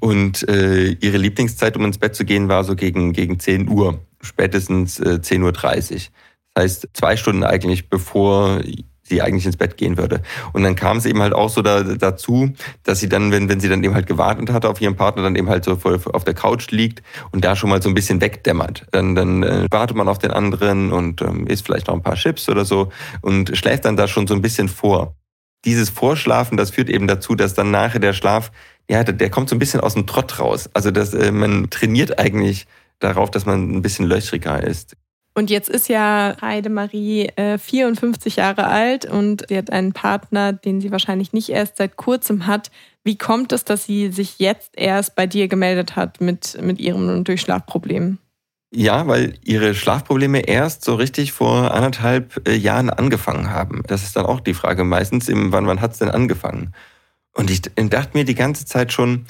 Und 0.00 0.48
äh, 0.48 0.90
ihre 1.00 1.18
Lieblingszeit, 1.18 1.76
um 1.76 1.84
ins 1.84 1.98
Bett 1.98 2.14
zu 2.14 2.24
gehen, 2.24 2.48
war 2.48 2.64
so 2.64 2.74
gegen, 2.74 3.12
gegen 3.12 3.38
10 3.38 3.68
Uhr, 3.68 4.00
spätestens 4.20 5.00
äh, 5.00 5.20
10.30 5.22 5.42
Uhr. 5.42 5.52
Das 6.54 6.62
heißt, 6.62 6.88
zwei 6.92 7.16
Stunden 7.16 7.42
eigentlich, 7.42 7.88
bevor 7.88 8.60
sie 9.06 9.22
eigentlich 9.22 9.46
ins 9.46 9.56
Bett 9.56 9.76
gehen 9.76 9.96
würde. 9.96 10.22
Und 10.52 10.62
dann 10.62 10.76
kam 10.76 10.96
es 10.96 11.06
eben 11.06 11.20
halt 11.20 11.34
auch 11.34 11.50
so 11.50 11.62
da, 11.62 11.82
dazu, 11.82 12.50
dass 12.82 13.00
sie 13.00 13.08
dann, 13.08 13.30
wenn, 13.30 13.48
wenn 13.48 13.60
sie 13.60 13.68
dann 13.68 13.84
eben 13.84 13.94
halt 13.94 14.06
gewartet 14.06 14.50
hatte 14.50 14.68
auf 14.68 14.80
ihren 14.80 14.96
Partner, 14.96 15.22
dann 15.22 15.36
eben 15.36 15.48
halt 15.48 15.64
so 15.64 15.76
voll 15.76 16.00
auf 16.12 16.24
der 16.24 16.34
Couch 16.34 16.70
liegt 16.70 17.02
und 17.30 17.44
da 17.44 17.54
schon 17.54 17.70
mal 17.70 17.82
so 17.82 17.88
ein 17.88 17.94
bisschen 17.94 18.20
wegdämmert. 18.20 18.86
Dann, 18.90 19.14
dann 19.14 19.42
äh, 19.42 19.66
wartet 19.70 19.96
man 19.96 20.08
auf 20.08 20.18
den 20.18 20.30
anderen 20.30 20.92
und 20.92 21.20
ähm, 21.20 21.46
isst 21.46 21.66
vielleicht 21.66 21.88
noch 21.88 21.94
ein 21.94 22.02
paar 22.02 22.16
Chips 22.16 22.48
oder 22.48 22.64
so 22.64 22.90
und 23.20 23.56
schläft 23.56 23.84
dann 23.84 23.96
da 23.96 24.08
schon 24.08 24.26
so 24.26 24.34
ein 24.34 24.42
bisschen 24.42 24.68
vor. 24.68 25.14
Dieses 25.66 25.90
Vorschlafen, 25.90 26.56
das 26.56 26.70
führt 26.70 26.88
eben 26.88 27.06
dazu, 27.06 27.34
dass 27.34 27.54
dann 27.54 27.70
nachher 27.70 28.00
der 28.00 28.12
Schlaf, 28.12 28.52
ja, 28.88 29.04
der, 29.04 29.14
der 29.14 29.30
kommt 29.30 29.48
so 29.48 29.56
ein 29.56 29.58
bisschen 29.58 29.80
aus 29.80 29.94
dem 29.94 30.06
Trott 30.06 30.38
raus. 30.38 30.70
Also 30.72 30.90
dass 30.90 31.12
äh, 31.12 31.30
man 31.30 31.68
trainiert 31.68 32.18
eigentlich 32.18 32.66
darauf, 33.00 33.30
dass 33.30 33.44
man 33.44 33.70
ein 33.70 33.82
bisschen 33.82 34.06
löchriger 34.06 34.62
ist. 34.62 34.96
Und 35.36 35.50
jetzt 35.50 35.68
ist 35.68 35.88
ja 35.88 36.36
Heidemarie 36.40 37.26
äh, 37.34 37.58
54 37.58 38.36
Jahre 38.36 38.68
alt 38.68 39.04
und 39.04 39.44
sie 39.48 39.58
hat 39.58 39.70
einen 39.70 39.92
Partner, 39.92 40.52
den 40.52 40.80
sie 40.80 40.92
wahrscheinlich 40.92 41.32
nicht 41.32 41.48
erst 41.48 41.76
seit 41.76 41.96
kurzem 41.96 42.46
hat. 42.46 42.70
Wie 43.02 43.18
kommt 43.18 43.52
es, 43.52 43.64
dass 43.64 43.84
sie 43.84 44.12
sich 44.12 44.38
jetzt 44.38 44.70
erst 44.76 45.16
bei 45.16 45.26
dir 45.26 45.48
gemeldet 45.48 45.96
hat 45.96 46.20
mit, 46.20 46.56
mit 46.62 46.78
ihrem 46.78 47.24
Durchschlafproblem? 47.24 48.18
Ja, 48.72 49.06
weil 49.08 49.34
ihre 49.44 49.74
Schlafprobleme 49.74 50.40
erst 50.40 50.84
so 50.84 50.94
richtig 50.94 51.32
vor 51.32 51.74
anderthalb 51.74 52.48
äh, 52.48 52.54
Jahren 52.54 52.90
angefangen 52.90 53.50
haben. 53.50 53.82
Das 53.86 54.04
ist 54.04 54.16
dann 54.16 54.26
auch 54.26 54.40
die 54.40 54.54
Frage 54.54 54.84
meistens, 54.84 55.28
im, 55.28 55.52
wann, 55.52 55.66
wann 55.66 55.80
hat 55.80 55.92
es 55.92 55.98
denn 55.98 56.10
angefangen? 56.10 56.74
Und 57.34 57.50
ich 57.50 57.62
dachte 57.62 58.10
mir 58.16 58.24
die 58.24 58.34
ganze 58.34 58.66
Zeit 58.66 58.92
schon, 58.92 59.26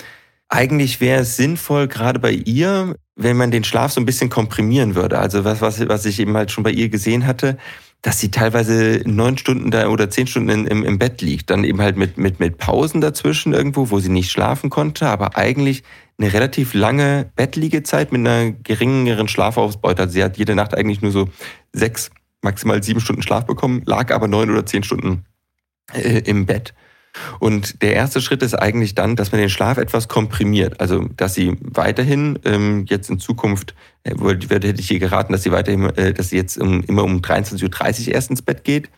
eigentlich 0.48 1.00
wäre 1.00 1.22
es 1.22 1.36
sinnvoll, 1.36 1.88
gerade 1.88 2.18
bei 2.18 2.32
ihr, 2.32 2.96
wenn 3.16 3.36
man 3.36 3.50
den 3.50 3.64
Schlaf 3.64 3.92
so 3.92 4.00
ein 4.00 4.06
bisschen 4.06 4.30
komprimieren 4.30 4.94
würde. 4.94 5.18
Also 5.18 5.44
was, 5.44 5.60
was, 5.60 5.88
was 5.88 6.04
ich 6.04 6.20
eben 6.20 6.36
halt 6.36 6.50
schon 6.50 6.64
bei 6.64 6.70
ihr 6.70 6.88
gesehen 6.88 7.26
hatte, 7.26 7.56
dass 8.02 8.20
sie 8.20 8.30
teilweise 8.30 9.00
neun 9.06 9.38
Stunden 9.38 9.70
da 9.70 9.88
oder 9.88 10.10
zehn 10.10 10.26
Stunden 10.26 10.66
im, 10.66 10.84
im 10.84 10.98
Bett 10.98 11.22
liegt. 11.22 11.48
Dann 11.48 11.64
eben 11.64 11.80
halt 11.80 11.96
mit, 11.96 12.18
mit, 12.18 12.38
mit 12.38 12.58
Pausen 12.58 13.00
dazwischen 13.00 13.54
irgendwo, 13.54 13.90
wo 13.90 13.98
sie 13.98 14.10
nicht 14.10 14.30
schlafen 14.30 14.68
konnte, 14.68 15.08
aber 15.08 15.38
eigentlich 15.38 15.84
eine 16.18 16.32
relativ 16.32 16.74
lange 16.74 17.30
Bettliegezeit 17.34 18.12
mit 18.12 18.20
einer 18.20 18.52
geringeren 18.52 19.26
Schlafausbeute. 19.26 20.02
Also 20.02 20.12
sie 20.12 20.22
hat 20.22 20.36
jede 20.36 20.54
Nacht 20.54 20.74
eigentlich 20.74 21.00
nur 21.00 21.12
so 21.12 21.28
sechs, 21.72 22.10
maximal 22.42 22.82
sieben 22.82 23.00
Stunden 23.00 23.22
Schlaf 23.22 23.46
bekommen, 23.46 23.82
lag 23.86 24.12
aber 24.12 24.28
neun 24.28 24.50
oder 24.50 24.66
zehn 24.66 24.84
Stunden 24.84 25.24
äh, 25.94 26.20
im 26.26 26.44
Bett. 26.44 26.74
Und 27.38 27.82
der 27.82 27.94
erste 27.94 28.20
Schritt 28.20 28.42
ist 28.42 28.54
eigentlich 28.54 28.94
dann, 28.94 29.16
dass 29.16 29.32
man 29.32 29.40
den 29.40 29.50
Schlaf 29.50 29.78
etwas 29.78 30.08
komprimiert. 30.08 30.80
Also, 30.80 31.06
dass 31.16 31.34
sie 31.34 31.56
weiterhin 31.60 32.38
ähm, 32.44 32.86
jetzt 32.88 33.10
in 33.10 33.18
Zukunft, 33.18 33.74
äh, 34.02 34.14
hätte 34.14 34.74
ich 34.78 34.90
ihr 34.90 34.98
geraten, 34.98 35.32
dass 35.32 35.42
sie 35.42 35.52
weiterhin, 35.52 35.84
äh, 35.96 36.12
dass 36.12 36.30
sie 36.30 36.36
jetzt 36.36 36.58
um, 36.58 36.82
immer 36.82 37.04
um 37.04 37.20
23.30 37.20 38.08
Uhr 38.08 38.14
erst 38.14 38.30
ins 38.30 38.42
Bett 38.42 38.64
geht 38.64 38.90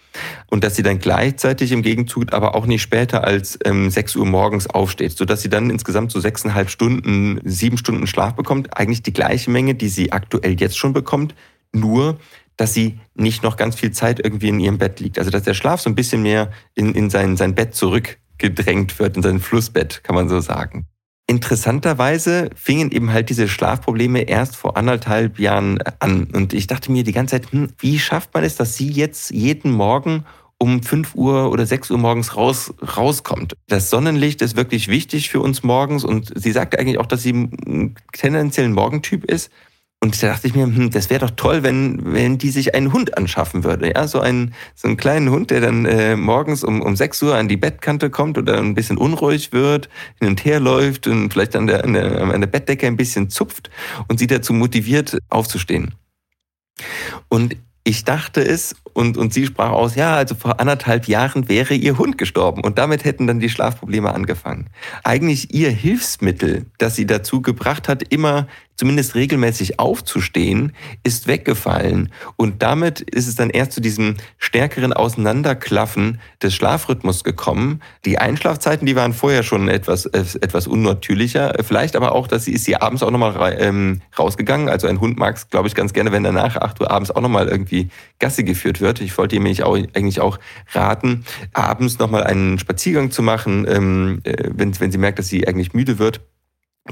und 0.49 0.65
dass 0.65 0.77
sie 0.77 0.83
dann 0.83 0.99
gleichzeitig 0.99 1.73
im 1.73 1.83
Gegenzug 1.83 2.33
aber 2.33 2.55
auch 2.55 2.67
nicht 2.67 2.83
später 2.83 3.25
als 3.25 3.59
ähm, 3.65 3.91
6 3.91 4.17
Uhr 4.17 4.27
morgens 4.27 4.67
aufsteht, 4.67 5.17
sodass 5.17 5.43
sie 5.43 5.51
dann 5.51 5.71
insgesamt 5.71 6.11
so 6.11 6.21
sechseinhalb 6.21 6.71
Stunden, 6.71 7.41
sieben 7.45 7.79
Stunden 7.79 8.07
Schlaf 8.07 8.35
bekommt. 8.35 8.77
Eigentlich 8.77 9.03
die 9.03 9.13
gleiche 9.13 9.51
Menge, 9.51 9.75
die 9.75 9.89
sie 9.89 10.13
aktuell 10.13 10.59
jetzt 10.59 10.79
schon 10.79 10.93
bekommt, 10.93 11.35
nur 11.73 12.19
dass 12.57 12.75
sie 12.75 12.99
nicht 13.15 13.43
noch 13.43 13.57
ganz 13.57 13.77
viel 13.77 13.93
Zeit 13.93 14.21
irgendwie 14.23 14.49
in 14.49 14.61
ihrem 14.61 14.79
Bett 14.79 15.01
liegt. 15.01 15.19
Also 15.19 15.31
dass 15.31 15.43
der 15.43 15.55
Schlaf 15.55 15.81
so 15.81 15.91
ein 15.91 15.95
bisschen 15.95 16.23
mehr 16.23 16.51
in, 16.75 16.95
in 16.95 17.11
sein, 17.11 17.37
sein 17.37 17.55
Bett 17.55 17.75
zurückgedrängt 17.75 18.99
wird, 18.99 19.17
in 19.17 19.23
sein 19.23 19.41
Flussbett, 19.41 20.03
kann 20.05 20.15
man 20.15 20.29
so 20.29 20.41
sagen. 20.41 20.87
Interessanterweise 21.29 22.51
fingen 22.55 22.93
eben 22.93 23.13
halt 23.13 23.31
diese 23.31 23.49
Schlafprobleme 23.49 24.23
erst 24.23 24.55
vor 24.55 24.77
anderthalb 24.77 25.41
Jahren 25.41 25.83
an. 25.99 26.29
Und 26.33 26.53
ich 26.53 26.69
dachte 26.69 26.93
mir 26.93 27.03
die 27.03 27.13
ganze 27.13 27.33
Zeit, 27.33 27.51
hm, 27.51 27.71
wie 27.79 27.99
schafft 27.99 28.33
man 28.33 28.45
es, 28.45 28.57
dass 28.57 28.77
sie 28.77 28.91
jetzt 28.91 29.31
jeden 29.31 29.73
Morgen 29.73 30.25
um 30.59 30.83
5 30.83 31.15
Uhr 31.17 31.51
oder 31.51 31.67
6 31.67 31.91
Uhr 31.91 31.99
morgens 31.99 32.37
raus, 32.37 32.73
rauskommt. 32.97 33.55
Das 33.69 33.91
Sonnenlicht 33.91 34.41
ist 34.41 34.57
wirklich 34.57 34.89
wichtig 34.89 35.29
für 35.29 35.41
uns 35.41 35.63
morgens 35.63 36.05
und 36.05 36.33
sie 36.35 36.53
sagte 36.53 36.79
eigentlich 36.79 36.99
auch, 36.99 37.07
dass 37.07 37.23
sie 37.23 37.51
tendenziell 38.13 38.67
ein 38.67 38.73
Morgentyp 38.73 39.25
ist. 39.25 39.51
Und 40.01 40.23
da 40.23 40.29
dachte 40.29 40.47
ich 40.47 40.55
mir, 40.55 40.65
hm, 40.65 40.91
das 40.91 41.09
wäre 41.09 41.27
doch 41.27 41.35
toll, 41.37 41.63
wenn, 41.63 42.13
wenn 42.13 42.39
die 42.39 42.51
sich 42.51 42.75
einen 42.75 42.93
Hund 42.93 43.17
anschaffen 43.17 43.65
würde. 43.65 43.93
Ja, 43.95 44.07
so 44.07 44.21
einen, 44.21 44.55
so 44.75 44.89
einen 44.89 44.99
kleinen 44.99 45.31
Hund, 45.31 45.51
der 45.51 45.61
dann 45.61 45.87
äh, 45.87 46.17
morgens 46.17 46.65
um, 46.65 46.83
um 46.83 46.97
6 46.97 47.23
Uhr 47.23 47.35
an 47.35 47.49
die 47.49 47.57
Bettkante 47.57 48.11
kommt 48.11 48.37
oder 48.37 48.59
ein 48.59 48.75
bisschen 48.75 48.99
unruhig 48.99 49.53
wird, 49.53 49.89
hin 50.21 50.29
und 50.29 50.45
her 50.45 50.61
läuft 50.61 51.07
und 51.07 51.33
vielleicht 51.33 51.57
an 51.57 51.67
der, 51.67 51.85
an 51.85 51.95
der, 51.95 52.21
an 52.21 52.41
der 52.41 52.47
Bettdecke 52.47 52.87
ein 52.87 52.97
bisschen 52.97 53.31
zupft 53.31 53.71
und 54.09 54.19
sie 54.19 54.27
dazu 54.27 54.53
motiviert, 54.53 55.19
aufzustehen. 55.31 55.95
Und 57.29 57.57
ich 57.87 58.03
dachte 58.03 58.45
es 58.45 58.75
und, 58.95 59.17
und 59.17 59.33
sie 59.33 59.47
sprach 59.47 59.71
aus, 59.71 59.95
ja, 59.95 60.17
also 60.17 60.35
vor 60.35 60.59
anderthalb 60.59 61.07
Jahren 61.07 61.49
wäre 61.49 61.75
ihr 61.75 61.99
Hund 61.99 62.19
gestorben 62.19 62.65
und 62.65 62.79
damit 62.79 63.05
hätten 63.05 63.29
dann 63.29 63.39
die 63.39 63.49
Schlafprobleme 63.49 64.13
angefangen. 64.13 64.71
Eigentlich 65.05 65.55
ihr 65.55 65.71
Hilfsmittel, 65.71 66.67
das 66.79 66.97
sie 66.97 67.07
dazu 67.07 67.43
gebracht 67.43 67.89
hat, 67.89 68.03
immer 68.03 68.49
zumindest 68.77 69.15
regelmäßig 69.15 69.81
aufzustehen, 69.81 70.73
ist 71.03 71.27
weggefallen. 71.27 72.13
Und 72.37 72.63
damit 72.63 73.01
ist 73.01 73.27
es 73.27 73.35
dann 73.35 73.51
erst 73.51 73.73
zu 73.73 73.81
diesem 73.81 74.17
stärkeren 74.39 74.93
Auseinanderklaffen 74.93 76.21
des 76.43 76.55
Schlafrhythmus 76.55 77.25
gekommen. 77.25 77.81
Die 78.05 78.19
Einschlafzeiten, 78.19 78.87
die 78.87 78.97
waren 78.97 79.15
vorher 79.15 79.43
schon 79.43 79.69
etwas, 79.69 80.07
äh, 80.07 80.25
etwas 80.41 80.67
unnatürlicher. 80.67 81.55
Vielleicht 81.65 81.97
aber 81.97 82.13
auch, 82.13 82.29
dass 82.29 82.45
sie 82.45 82.53
ist 82.53 82.65
sie 82.65 82.77
abends 82.77 83.03
auch 83.03 83.11
nochmal 83.11 83.57
ähm, 83.59 84.03
rausgegangen. 84.19 84.69
Also 84.69 84.87
ein 84.87 85.01
Hund 85.01 85.19
mag 85.19 85.37
es, 85.37 85.49
glaube 85.49 85.69
ich, 85.69 85.75
ganz 85.75 85.93
gerne, 85.93 86.13
wenn 86.13 86.25
er 86.25 86.33
nach 86.33 86.57
8 86.57 86.81
Uhr 86.81 86.91
abends 86.91 87.11
auch 87.11 87.21
nochmal 87.21 87.49
irgendwie 87.49 87.89
Gassi 88.19 88.45
geführt 88.45 88.81
wird. 88.81 89.01
Ich 89.01 89.17
wollte 89.17 89.37
ihm 89.37 89.47
eigentlich 89.47 90.21
auch 90.21 90.39
raten, 90.73 91.25
abends 91.53 91.99
nochmal 91.99 92.25
einen 92.25 92.59
Spaziergang 92.59 93.11
zu 93.11 93.23
machen, 93.23 93.67
ähm, 93.69 94.21
äh, 94.25 94.51
wenn, 94.53 94.79
wenn 94.79 94.93
sie 94.93 94.99
merkt, 94.99 95.19
dass 95.19 95.29
sie 95.29 95.49
eigentlich 95.49 95.73
müde 95.73 95.99
wird 95.99 96.21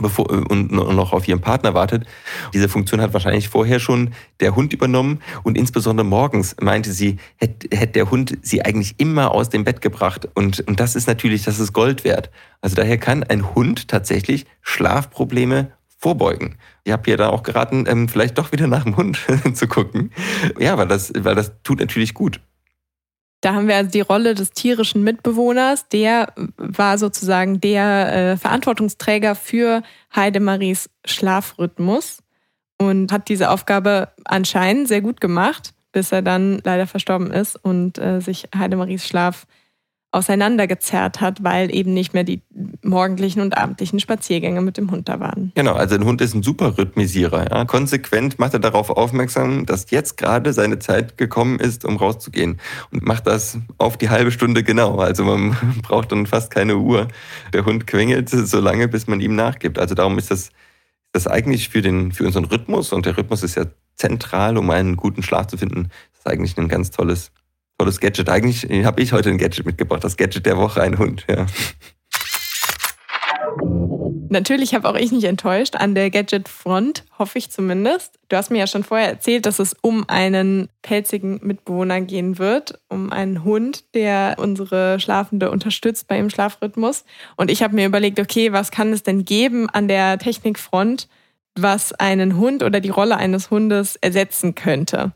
bevor, 0.01 0.31
äh, 0.31 0.37
und 0.37 0.73
noch 0.73 1.13
auf 1.13 1.29
ihren 1.29 1.41
Partner 1.41 1.75
wartet. 1.75 2.05
Diese 2.53 2.69
Funktion 2.69 3.01
hat 3.01 3.13
wahrscheinlich 3.13 3.49
vorher 3.49 3.81
schon 3.81 4.11
der 4.41 4.57
Hund 4.57 4.73
übernommen 4.73 5.21
und 5.43 5.57
insbesondere 5.57 6.07
morgens 6.07 6.57
meinte 6.61 6.93
sie, 6.93 7.19
hätte, 7.37 7.77
hätte 7.77 7.93
der 7.93 8.11
Hund 8.11 8.39
sie 8.43 8.65
eigentlich 8.65 8.95
immer 8.99 9.33
aus 9.33 9.49
dem 9.49 9.65
Bett 9.65 9.81
gebracht 9.81 10.29
und, 10.35 10.61
und 10.67 10.81
das 10.81 10.97
ist 10.97 11.07
natürlich, 11.07 11.45
das 11.45 11.59
ist 11.59 11.73
Gold 11.73 12.05
wert. 12.05 12.31
Also 12.61 12.77
daher 12.77 12.99
kann 12.99 13.23
ein 13.25 13.55
Hund 13.55 13.89
tatsächlich 13.89 14.47
Schlafprobleme 14.63 15.73
vorbeugen. 15.99 16.57
Ich 16.85 16.93
habe 16.93 17.09
ihr 17.09 17.17
da 17.17 17.31
auch 17.31 17.43
geraten, 17.43 17.85
ähm, 17.89 18.09
vielleicht 18.09 18.37
doch 18.37 18.53
wieder 18.53 18.67
nach 18.67 18.85
dem 18.85 18.97
Hund 18.97 19.19
zu 19.55 19.67
gucken. 19.67 20.13
Ja, 20.59 20.77
weil 20.77 20.87
das, 20.89 21.13
weil 21.17 21.35
das 21.35 21.53
tut 21.63 21.81
natürlich 21.81 22.13
gut. 22.13 22.41
Da 23.45 23.53
haben 23.53 23.69
wir 23.69 23.77
also 23.77 23.91
die 23.91 24.01
Rolle 24.01 24.35
des 24.35 24.53
tierischen 24.53 25.05
Mitbewohners. 25.05 25.87
Der 25.91 26.33
war 26.57 26.97
sozusagen 26.97 27.61
der 27.61 28.15
äh, 28.33 28.37
Verantwortungsträger 28.39 29.35
für 29.35 29.83
Heidemaries 30.17 30.89
Schlafrhythmus 31.05 32.23
und 32.79 33.13
hat 33.13 33.29
diese 33.29 33.51
Aufgabe 33.51 34.09
anscheinend 34.25 34.89
sehr 34.89 35.03
gut 35.03 35.21
gemacht, 35.21 35.75
bis 35.93 36.11
er 36.11 36.23
dann 36.23 36.63
leider 36.65 36.87
verstorben 36.87 37.31
ist 37.31 37.63
und 37.63 37.99
äh, 37.99 38.21
sich 38.21 38.49
Heidemaries 38.57 39.07
Schlaf 39.07 39.47
auseinandergezerrt 40.15 41.21
hat, 41.21 41.43
weil 41.43 41.75
eben 41.75 41.93
nicht 41.93 42.15
mehr 42.15 42.25
die 42.25 42.41
morgendlichen 42.83 43.41
und 43.41 43.59
abendlichen 43.59 43.99
Spaziergänge 43.99 44.61
mit 44.61 44.77
dem 44.77 44.91
Hund 44.91 45.09
da 45.09 45.19
waren. 45.19 45.51
Genau, 45.55 45.75
also 45.75 45.97
ein 45.97 46.05
Hund 46.05 46.21
ist 46.21 46.35
ein 46.35 46.43
super 46.43 46.79
Rhythmisierer. 46.79 47.51
Ja. 47.51 47.65
Konsequent 47.65 48.39
macht 48.39 48.55
er 48.55 48.61
darauf 48.61 48.91
aufmerksam, 48.91 49.67
dass 49.67 49.91
jetzt 49.91 50.17
gerade 50.17 50.53
seine 50.53 50.79
Zeit 50.79 51.19
gekommen 51.19 51.59
ist, 51.59 51.85
um 51.85 51.97
rauszugehen. 51.97 52.61
Und 52.93 53.05
macht 53.05 53.27
das 53.27 53.59
auf 53.79 53.97
die 53.97 54.09
halbe 54.09 54.31
Stunde 54.31 54.63
genau. 54.63 54.99
Also 54.99 55.25
man 55.25 55.57
braucht 55.83 56.13
dann 56.13 56.27
fast 56.27 56.51
keine 56.53 56.77
Uhr. 56.77 57.09
Der 57.53 57.65
Hund 57.65 57.87
quengelt 57.87 58.31
so 58.31 58.61
lange, 58.61 58.87
bis 58.87 59.07
man 59.09 59.21
ihm 59.21 59.35
nachgibt. 59.35 59.79
Also 59.79 59.95
darum 59.95 60.17
ist 60.19 60.31
das, 60.31 60.51
das 61.13 61.27
eigentlich 61.27 61.71
für, 61.71 61.83
den, 61.83 62.13
für 62.13 62.25
unseren 62.25 62.45
Rhythmus, 62.45 62.93
und 62.93 63.05
der 63.07 63.17
Rhythmus 63.17 63.43
ist 63.43 63.57
ja 63.57 63.65
zentral, 63.97 64.57
um 64.59 64.71
einen 64.71 64.97
guten 64.97 65.23
Schlaf 65.23 65.49
zu 65.49 65.57
finden, 65.57 65.89
ist 66.13 66.27
eigentlich 66.27 66.57
ein 66.57 66.69
ganz 66.69 66.91
tolles 66.91 67.33
Tolles 67.79 68.01
Gadget. 68.01 68.29
Eigentlich 68.29 68.67
habe 68.85 69.03
ich 69.03 69.13
heute 69.13 69.31
ein 69.31 69.39
Gadget 69.39 69.67
mitgebracht. 69.67 70.05
Das 70.05 70.17
Gadget 70.17 70.47
der 70.47 70.57
Woche, 70.57 70.83
ein 70.83 70.99
Hund. 70.99 71.25
Ja. 71.29 71.47
Natürlich 74.35 74.75
habe 74.75 74.89
auch 74.89 74.97
ich 74.97 75.13
nicht 75.13 75.25
enttäuscht 75.25 75.77
an 75.77 75.95
der 75.95 76.11
Gadget-Front, 76.11 77.05
hoffe 77.21 77.39
ich 77.39 77.51
zumindest. 77.51 78.19
Du 78.29 78.37
hast 78.37 78.51
mir 78.51 78.59
ja 78.59 78.67
schon 78.67 78.83
vorher 78.83 79.09
erzählt, 79.09 79.47
dass 79.47 79.61
es 79.61 79.77
um 79.81 80.09
einen 80.09 80.69
pelzigen 80.83 81.39
Mitbewohner 81.43 82.01
gehen 82.01 82.39
wird, 82.39 82.81
um 82.89 83.13
einen 83.13 83.45
Hund, 83.45 83.85
der 83.95 84.35
unsere 84.39 84.99
Schlafende 84.99 85.53
unterstützt 85.53 86.09
bei 86.09 86.17
ihrem 86.17 86.31
Schlafrhythmus. 86.31 87.05
Und 87.37 87.49
ich 87.49 87.63
habe 87.63 87.77
mir 87.77 87.87
überlegt, 87.87 88.19
okay, 88.19 88.53
was 88.53 88.73
kann 88.73 88.93
es 88.93 89.05
denn 89.05 89.25
geben 89.25 89.71
an 89.71 89.87
der 89.87 90.19
Technikfront, 90.19 91.09
was 91.55 91.93
einen 91.93 92.37
Hund 92.37 92.65
oder 92.65 92.81
die 92.81 92.91
Rolle 92.91 93.17
eines 93.17 93.51
Hundes 93.51 93.95
ersetzen 93.95 94.57
könnte? 94.57 95.13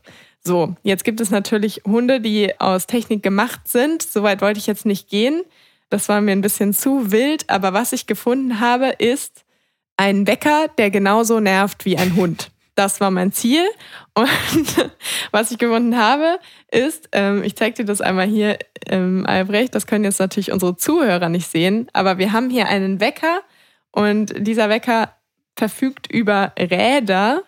So, 0.49 0.73
jetzt 0.81 1.03
gibt 1.03 1.21
es 1.21 1.29
natürlich 1.29 1.83
Hunde, 1.85 2.19
die 2.19 2.59
aus 2.59 2.87
Technik 2.87 3.21
gemacht 3.21 3.67
sind. 3.67 4.01
Soweit 4.01 4.41
wollte 4.41 4.57
ich 4.57 4.65
jetzt 4.65 4.83
nicht 4.83 5.07
gehen. 5.07 5.43
Das 5.91 6.09
war 6.09 6.21
mir 6.21 6.31
ein 6.31 6.41
bisschen 6.41 6.73
zu 6.73 7.11
wild. 7.11 7.47
Aber 7.51 7.73
was 7.73 7.93
ich 7.93 8.07
gefunden 8.07 8.59
habe, 8.59 8.87
ist 8.97 9.45
ein 9.95 10.25
Wecker, 10.25 10.65
der 10.79 10.89
genauso 10.89 11.39
nervt 11.39 11.85
wie 11.85 11.99
ein 11.99 12.15
Hund. 12.15 12.49
Das 12.73 12.99
war 12.99 13.11
mein 13.11 13.31
Ziel. 13.31 13.63
Und 14.15 14.27
was 15.31 15.51
ich 15.51 15.59
gefunden 15.59 15.95
habe, 15.95 16.39
ist, 16.71 17.09
ähm, 17.11 17.43
ich 17.43 17.55
zeige 17.55 17.75
dir 17.75 17.85
das 17.85 18.01
einmal 18.01 18.25
hier, 18.25 18.57
ähm, 18.87 19.27
Albrecht, 19.27 19.75
das 19.75 19.85
können 19.85 20.03
jetzt 20.03 20.19
natürlich 20.19 20.51
unsere 20.51 20.75
Zuhörer 20.75 21.29
nicht 21.29 21.45
sehen, 21.45 21.89
aber 21.93 22.17
wir 22.17 22.31
haben 22.31 22.49
hier 22.49 22.69
einen 22.69 22.99
Wecker 22.99 23.43
und 23.91 24.33
dieser 24.35 24.67
Wecker 24.69 25.13
verfügt 25.55 26.11
über 26.11 26.53
Räder, 26.57 27.43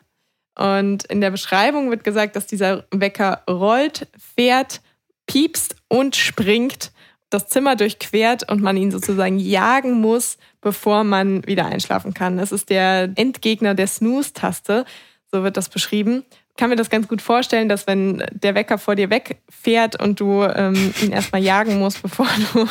und 0.58 1.06
in 1.06 1.22
der 1.22 1.32
Beschreibung 1.32 1.90
wird 1.90 2.04
gesagt, 2.04 2.36
dass 2.36 2.48
dieser 2.48 2.86
Wecker 2.92 3.44
rollt, 3.50 4.08
fährt, 4.36 4.82
piepst 5.26 5.76
und 5.88 6.16
springt, 6.16 6.92
das 7.30 7.48
Zimmer 7.48 7.76
durchquert 7.76 8.52
und 8.52 8.62
man 8.62 8.76
ihn 8.76 8.92
sozusagen 8.92 9.40
jagen 9.40 9.94
muss, 9.94 10.38
bevor 10.60 11.04
man 11.04 11.46
wieder 11.48 11.66
einschlafen 11.66 12.14
kann. 12.14 12.38
Es 12.38 12.52
ist 12.52 12.70
der 12.70 13.10
Endgegner 13.16 13.74
der 13.74 13.88
Snooze-Taste, 13.88 14.86
so 15.32 15.44
wird 15.44 15.56
das 15.56 15.70
beschrieben. 15.70 16.26
Ich 16.50 16.58
kann 16.58 16.70
mir 16.70 16.76
das 16.76 16.90
ganz 16.90 17.08
gut 17.08 17.22
vorstellen, 17.22 17.70
dass 17.70 17.88
wenn 17.88 18.24
der 18.32 18.54
Wecker 18.54 18.78
vor 18.78 18.96
dir 18.96 19.10
wegfährt 19.10 20.02
und 20.02 20.20
du 20.20 20.44
ähm, 20.44 20.94
ihn 21.02 21.14
erstmal 21.14 21.42
jagen 21.42 21.80
musst, 21.80 22.02
bevor 22.04 22.28
du 22.54 22.68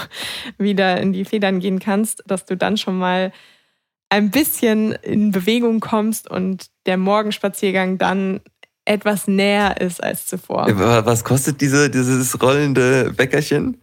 wieder 0.58 1.00
in 1.00 1.14
die 1.14 1.24
Federn 1.24 1.60
gehen 1.60 1.78
kannst, 1.78 2.22
dass 2.26 2.44
du 2.44 2.56
dann 2.56 2.76
schon 2.76 2.98
mal 2.98 3.32
ein 4.10 4.30
bisschen 4.30 4.92
in 4.92 5.30
Bewegung 5.30 5.80
kommst 5.80 6.30
und 6.30 6.66
der 6.86 6.96
Morgenspaziergang 6.96 7.96
dann 7.96 8.40
etwas 8.84 9.28
näher 9.28 9.80
ist 9.80 10.02
als 10.02 10.26
zuvor. 10.26 10.66
Was 11.04 11.24
kostet 11.24 11.60
diese, 11.60 11.90
dieses 11.90 12.40
rollende 12.42 13.12
Bäckerchen? 13.16 13.80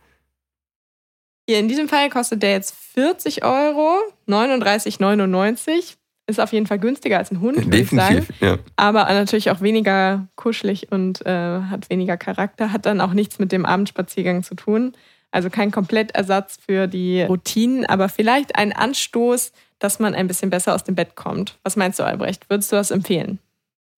Hier 1.49 1.59
in 1.59 1.69
diesem 1.69 1.87
Fall 1.87 2.09
kostet 2.09 2.43
der 2.43 2.51
jetzt 2.51 2.75
40 2.93 3.45
Euro, 3.45 3.99
39,99. 4.27 5.95
Ist 6.29 6.41
auf 6.41 6.51
jeden 6.51 6.67
Fall 6.67 6.79
günstiger 6.79 7.19
als 7.19 7.31
ein 7.31 7.39
Hund, 7.39 7.63
würde 7.63 7.77
ich 7.77 7.89
sagen. 7.89 8.27
Ja. 8.41 8.57
Aber 8.75 9.05
natürlich 9.05 9.49
auch 9.49 9.61
weniger 9.61 10.27
kuschelig 10.35 10.91
und 10.91 11.25
äh, 11.25 11.61
hat 11.61 11.89
weniger 11.89 12.17
Charakter. 12.17 12.73
Hat 12.73 12.85
dann 12.85 12.99
auch 12.99 13.13
nichts 13.13 13.39
mit 13.39 13.53
dem 13.53 13.65
Abendspaziergang 13.65 14.43
zu 14.43 14.55
tun. 14.55 14.91
Also 15.31 15.49
kein 15.49 15.71
Komplettersatz 15.71 16.57
für 16.65 16.87
die 16.87 17.21
Routinen, 17.21 17.85
aber 17.85 18.09
vielleicht 18.09 18.57
ein 18.57 18.73
Anstoß, 18.73 19.53
dass 19.79 19.99
man 19.99 20.13
ein 20.13 20.27
bisschen 20.27 20.49
besser 20.49 20.75
aus 20.75 20.83
dem 20.83 20.95
Bett 20.95 21.15
kommt. 21.15 21.57
Was 21.63 21.75
meinst 21.75 21.99
du, 21.99 22.03
Albrecht? 22.03 22.49
Würdest 22.49 22.71
du 22.71 22.75
das 22.75 22.91
empfehlen? 22.91 23.39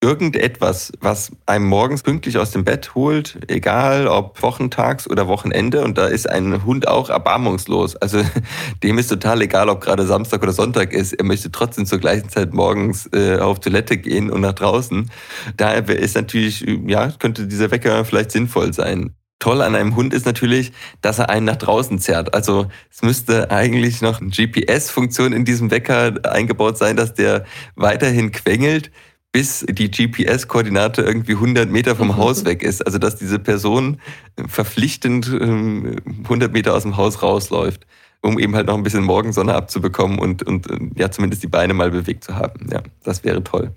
irgendetwas, 0.02 0.92
was 1.00 1.30
einem 1.44 1.66
morgens 1.66 2.02
pünktlich 2.02 2.38
aus 2.38 2.50
dem 2.52 2.64
Bett 2.64 2.94
holt, 2.94 3.38
egal 3.48 4.06
ob 4.06 4.42
wochentags 4.42 5.08
oder 5.08 5.28
Wochenende, 5.28 5.84
und 5.84 5.98
da 5.98 6.06
ist 6.06 6.28
ein 6.28 6.64
Hund 6.64 6.88
auch 6.88 7.10
erbarmungslos. 7.10 7.96
Also 7.96 8.22
dem 8.82 8.98
ist 8.98 9.08
total 9.08 9.42
egal, 9.42 9.68
ob 9.68 9.82
gerade 9.82 10.06
Samstag 10.06 10.42
oder 10.42 10.52
Sonntag 10.52 10.92
ist. 10.94 11.12
Er 11.12 11.24
möchte 11.24 11.52
trotzdem 11.52 11.84
zur 11.84 11.98
gleichen 11.98 12.30
Zeit 12.30 12.54
morgens 12.54 13.08
äh, 13.12 13.38
auf 13.38 13.60
Toilette 13.60 13.98
gehen 13.98 14.30
und 14.30 14.40
nach 14.40 14.54
draußen. 14.54 15.10
Da 15.56 15.72
ist 15.72 16.16
natürlich, 16.16 16.64
ja, 16.86 17.12
könnte 17.18 17.46
dieser 17.46 17.70
Wecker 17.70 18.04
vielleicht 18.04 18.30
sinnvoll 18.30 18.72
sein. 18.72 19.14
Toll 19.40 19.62
an 19.62 19.74
einem 19.74 19.96
Hund 19.96 20.12
ist 20.12 20.26
natürlich, 20.26 20.70
dass 21.00 21.18
er 21.18 21.30
einen 21.30 21.46
nach 21.46 21.56
draußen 21.56 21.98
zerrt. 21.98 22.34
Also 22.34 22.68
es 22.90 23.00
müsste 23.02 23.50
eigentlich 23.50 24.02
noch 24.02 24.20
eine 24.20 24.30
GPS-Funktion 24.30 25.32
in 25.32 25.46
diesem 25.46 25.70
Wecker 25.70 26.12
eingebaut 26.24 26.76
sein, 26.76 26.96
dass 26.96 27.14
der 27.14 27.46
weiterhin 27.74 28.32
quengelt, 28.32 28.90
bis 29.32 29.64
die 29.66 29.90
GPS-Koordinate 29.90 31.02
irgendwie 31.02 31.32
100 31.32 31.70
Meter 31.70 31.96
vom 31.96 32.18
Haus 32.18 32.44
weg 32.44 32.62
ist. 32.62 32.84
Also 32.84 32.98
dass 32.98 33.16
diese 33.16 33.38
Person 33.38 33.98
verpflichtend 34.46 35.28
100 35.28 35.98
ähm, 36.30 36.52
Meter 36.52 36.74
aus 36.74 36.82
dem 36.82 36.98
Haus 36.98 37.22
rausläuft, 37.22 37.86
um 38.20 38.38
eben 38.38 38.54
halt 38.54 38.66
noch 38.66 38.76
ein 38.76 38.82
bisschen 38.82 39.04
Morgensonne 39.04 39.54
abzubekommen 39.54 40.18
und, 40.18 40.42
und 40.42 40.68
ja 40.98 41.10
zumindest 41.10 41.42
die 41.42 41.48
Beine 41.48 41.72
mal 41.72 41.90
bewegt 41.90 42.24
zu 42.24 42.36
haben. 42.36 42.68
Ja, 42.70 42.82
das 43.04 43.24
wäre 43.24 43.42
toll. 43.42 43.74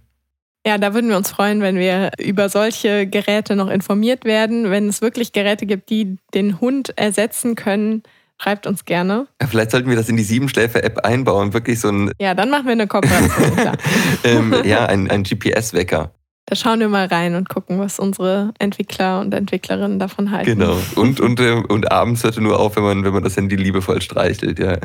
Ja, 0.65 0.77
da 0.77 0.93
würden 0.93 1.10
wir 1.10 1.17
uns 1.17 1.29
freuen, 1.29 1.62
wenn 1.62 1.75
wir 1.75 2.12
über 2.20 2.48
solche 2.48 3.05
Geräte 3.05 3.55
noch 3.55 3.70
informiert 3.70 4.24
werden. 4.24 4.72
Wenn 4.72 4.88
es 4.88 5.01
wirklich 5.01 5.34
Geräte 5.34 5.65
gibt, 5.65 5.89
die 5.89 6.17
den 6.34 6.62
Hund 6.62 6.98
ersetzen 6.98 7.55
können, 7.55 8.03
schreibt 8.41 8.65
uns 8.65 8.86
gerne. 8.86 9.27
Ja, 9.41 9.48
vielleicht 9.48 9.72
sollten 9.72 9.89
wir 9.89 9.98
das 9.98 10.08
in 10.08 10.15
die 10.15 10.24
Siebenschläfer-App 10.24 11.00
einbauen. 11.00 11.53
Wirklich 11.53 11.82
so 11.82 11.89
ein. 11.89 12.12
Ja, 12.20 12.34
dann 12.34 12.50
machen 12.50 12.65
wir 12.65 12.72
eine 12.72 12.88
Kooperation. 12.88 13.77
ähm, 14.24 14.55
ja, 14.63 14.86
ein, 14.86 15.12
ein 15.12 15.24
GPS-Wecker. 15.24 16.12
Da 16.46 16.55
schauen 16.55 16.79
wir 16.79 16.89
mal 16.89 17.08
rein 17.08 17.36
und 17.36 17.50
gucken, 17.50 17.79
was 17.79 18.00
unsere 18.00 18.53
Entwickler 18.60 19.20
und 19.20 19.34
Entwicklerinnen 19.34 20.00
davon 20.00 20.32
halten. 20.32 20.60
Genau. 20.60 20.77
Und, 20.96 21.20
und, 21.20 21.39
äh, 21.41 21.53
und 21.53 21.91
abends 21.91 22.24
hört 22.24 22.38
er 22.38 22.41
nur 22.41 22.60
auf, 22.60 22.75
wenn 22.77 22.84
man, 22.84 23.03
wenn 23.03 23.13
man 23.13 23.24
das 23.24 23.36
Handy 23.36 23.55
liebevoll 23.55 24.01
streichelt, 24.01 24.60
ja 24.60 24.77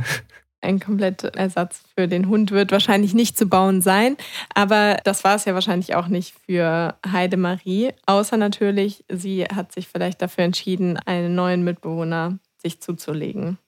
ein 0.60 0.80
kompletter 0.80 1.34
Ersatz 1.34 1.82
für 1.94 2.08
den 2.08 2.28
Hund 2.28 2.50
wird 2.50 2.72
wahrscheinlich 2.72 3.14
nicht 3.14 3.38
zu 3.38 3.46
bauen 3.46 3.80
sein. 3.80 4.16
Aber 4.54 4.98
das 5.04 5.24
war 5.24 5.36
es 5.36 5.44
ja 5.44 5.54
wahrscheinlich 5.54 5.94
auch 5.94 6.08
nicht 6.08 6.34
für 6.46 6.96
Heidemarie. 7.10 7.92
Außer 8.06 8.36
natürlich, 8.36 9.04
sie 9.08 9.44
hat 9.44 9.72
sich 9.72 9.88
vielleicht 9.88 10.20
dafür 10.20 10.44
entschieden, 10.44 10.96
einen 10.96 11.34
neuen 11.34 11.62
Mitbewohner 11.64 12.38
sich 12.56 12.80
zuzulegen. 12.80 13.58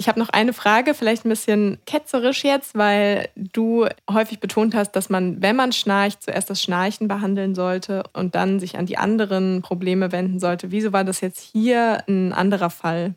Ich 0.00 0.06
habe 0.06 0.20
noch 0.20 0.28
eine 0.28 0.52
Frage, 0.52 0.94
vielleicht 0.94 1.24
ein 1.24 1.28
bisschen 1.28 1.78
ketzerisch 1.84 2.44
jetzt, 2.44 2.76
weil 2.76 3.28
du 3.34 3.86
häufig 4.08 4.38
betont 4.38 4.76
hast, 4.76 4.92
dass 4.92 5.10
man, 5.10 5.42
wenn 5.42 5.56
man 5.56 5.72
schnarcht, 5.72 6.22
zuerst 6.22 6.48
das 6.48 6.62
Schnarchen 6.62 7.08
behandeln 7.08 7.56
sollte 7.56 8.04
und 8.12 8.36
dann 8.36 8.60
sich 8.60 8.78
an 8.78 8.86
die 8.86 8.96
anderen 8.96 9.60
Probleme 9.60 10.12
wenden 10.12 10.38
sollte. 10.38 10.70
Wieso 10.70 10.92
war 10.92 11.02
das 11.02 11.20
jetzt 11.20 11.40
hier 11.40 12.04
ein 12.06 12.32
anderer 12.32 12.70
Fall? 12.70 13.14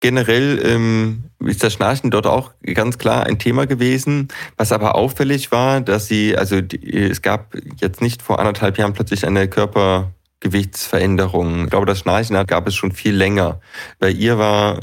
Generell 0.00 0.60
ähm, 0.64 1.24
ist 1.40 1.62
das 1.62 1.74
Schnarchen 1.74 2.10
dort 2.10 2.26
auch 2.26 2.52
ganz 2.74 2.96
klar 2.96 3.26
ein 3.26 3.38
Thema 3.38 3.66
gewesen. 3.66 4.28
Was 4.56 4.72
aber 4.72 4.94
auffällig 4.94 5.52
war, 5.52 5.82
dass 5.82 6.06
sie, 6.06 6.34
also 6.36 6.62
die, 6.62 6.96
es 6.96 7.20
gab 7.20 7.54
jetzt 7.76 8.00
nicht 8.00 8.22
vor 8.22 8.38
anderthalb 8.38 8.78
Jahren 8.78 8.94
plötzlich 8.94 9.26
eine 9.26 9.46
Körpergewichtsveränderung. 9.46 11.64
Ich 11.64 11.70
glaube, 11.70 11.84
das 11.84 11.98
Schnarchen 11.98 12.46
gab 12.46 12.66
es 12.66 12.74
schon 12.74 12.92
viel 12.92 13.14
länger. 13.14 13.60
Bei 13.98 14.10
ihr 14.10 14.38
war, 14.38 14.80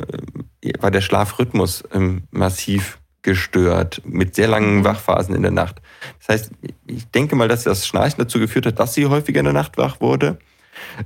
äh, 0.62 0.74
war 0.79 0.91
der 0.91 1.01
Schlafrhythmus 1.01 1.83
ähm, 1.93 2.27
massiv 2.29 3.00
gestört 3.24 4.03
mit 4.05 4.36
sehr 4.36 4.47
langen 4.47 4.77
mhm. 4.77 4.86
Wachphasen 4.86 5.36
in 5.36 5.41
der 5.41 5.51
Nacht. 5.51 5.81
Das 6.19 6.29
heißt, 6.29 6.51
ich 6.86 7.09
denke 7.09 7.36
mal, 7.36 7.47
dass 7.47 7.63
das 7.63 7.88
Schnarchen 7.88 8.19
dazu 8.19 8.38
geführt 8.39 8.67
hat, 8.67 8.79
dass 8.79 8.93
sie 8.93 9.07
häufiger 9.07 9.39
in 9.39 9.45
der 9.45 9.53
Nacht 9.53 9.77
wach 9.77 10.00
wurde. 10.00 10.38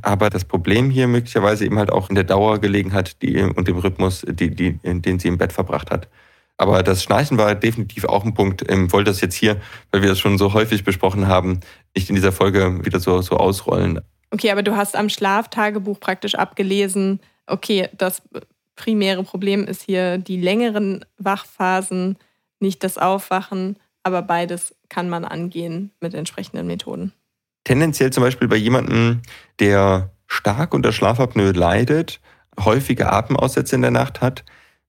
Aber 0.02 0.30
das 0.30 0.46
Problem 0.46 0.90
hier 0.90 1.08
möglicherweise 1.08 1.66
eben 1.66 1.78
halt 1.78 1.92
auch 1.92 2.10
in 2.10 2.16
der 2.16 2.24
Dauergelegenheit 2.24 3.22
die, 3.22 3.42
und 3.42 3.68
dem 3.68 3.78
Rhythmus, 3.78 4.26
die, 4.28 4.56
die, 4.56 4.80
den 4.84 5.20
sie 5.20 5.28
im 5.28 5.38
Bett 5.38 5.54
verbracht 5.54 5.92
hat. 5.92 6.08
Aber 6.58 6.84
das 6.84 7.04
Schnarchen 7.04 7.38
war 7.38 7.56
definitiv 7.56 8.06
auch 8.06 8.24
ein 8.24 8.34
Punkt. 8.34 8.62
Ich 8.62 8.70
ähm, 8.70 8.92
wollte 8.92 9.10
das 9.10 9.22
jetzt 9.22 9.36
hier, 9.36 9.60
weil 9.92 10.02
wir 10.02 10.10
das 10.10 10.20
schon 10.20 10.38
so 10.38 10.54
häufig 10.54 10.84
besprochen 10.84 11.28
haben, 11.28 11.60
nicht 11.96 12.10
in 12.10 12.16
dieser 12.16 12.32
Folge 12.32 12.86
wieder 12.86 13.00
so, 13.00 13.22
so 13.22 13.38
ausrollen. 13.38 14.00
Okay, 14.30 14.52
aber 14.52 14.64
du 14.64 14.76
hast 14.76 14.96
am 14.96 15.10
Schlaftagebuch 15.10 16.00
praktisch 16.00 16.36
abgelesen, 16.36 17.20
okay, 17.48 17.90
das 17.98 18.22
primäre 18.76 19.24
Problem 19.24 19.66
ist 19.66 19.82
hier 19.82 20.18
die 20.18 20.40
längeren 20.40 21.04
Wachphasen, 21.18 22.18
nicht 22.60 22.84
das 22.84 22.98
Aufwachen, 22.98 23.78
aber 24.04 24.22
beides 24.22 24.76
kann 24.88 25.10
man 25.10 25.26
angehen 25.26 25.92
mit 26.00 26.14
entsprechenden 26.14 26.68
Methoden 26.68 27.12
tendenziell 27.64 28.12
zum 28.12 28.24
Beispiel 28.24 28.48
bei 28.48 28.56
jemandem, 28.56 29.22
der 29.60 30.12
stark 30.28 30.74
unter 30.74 30.92
Schlafapnoe 30.92 31.52
leidet, 31.52 32.20
häufige 32.60 33.12
Atemaussätze 33.12 33.76
in 33.76 33.82
der 33.82 33.92
Nacht 33.92 34.22
hat, 34.22 34.44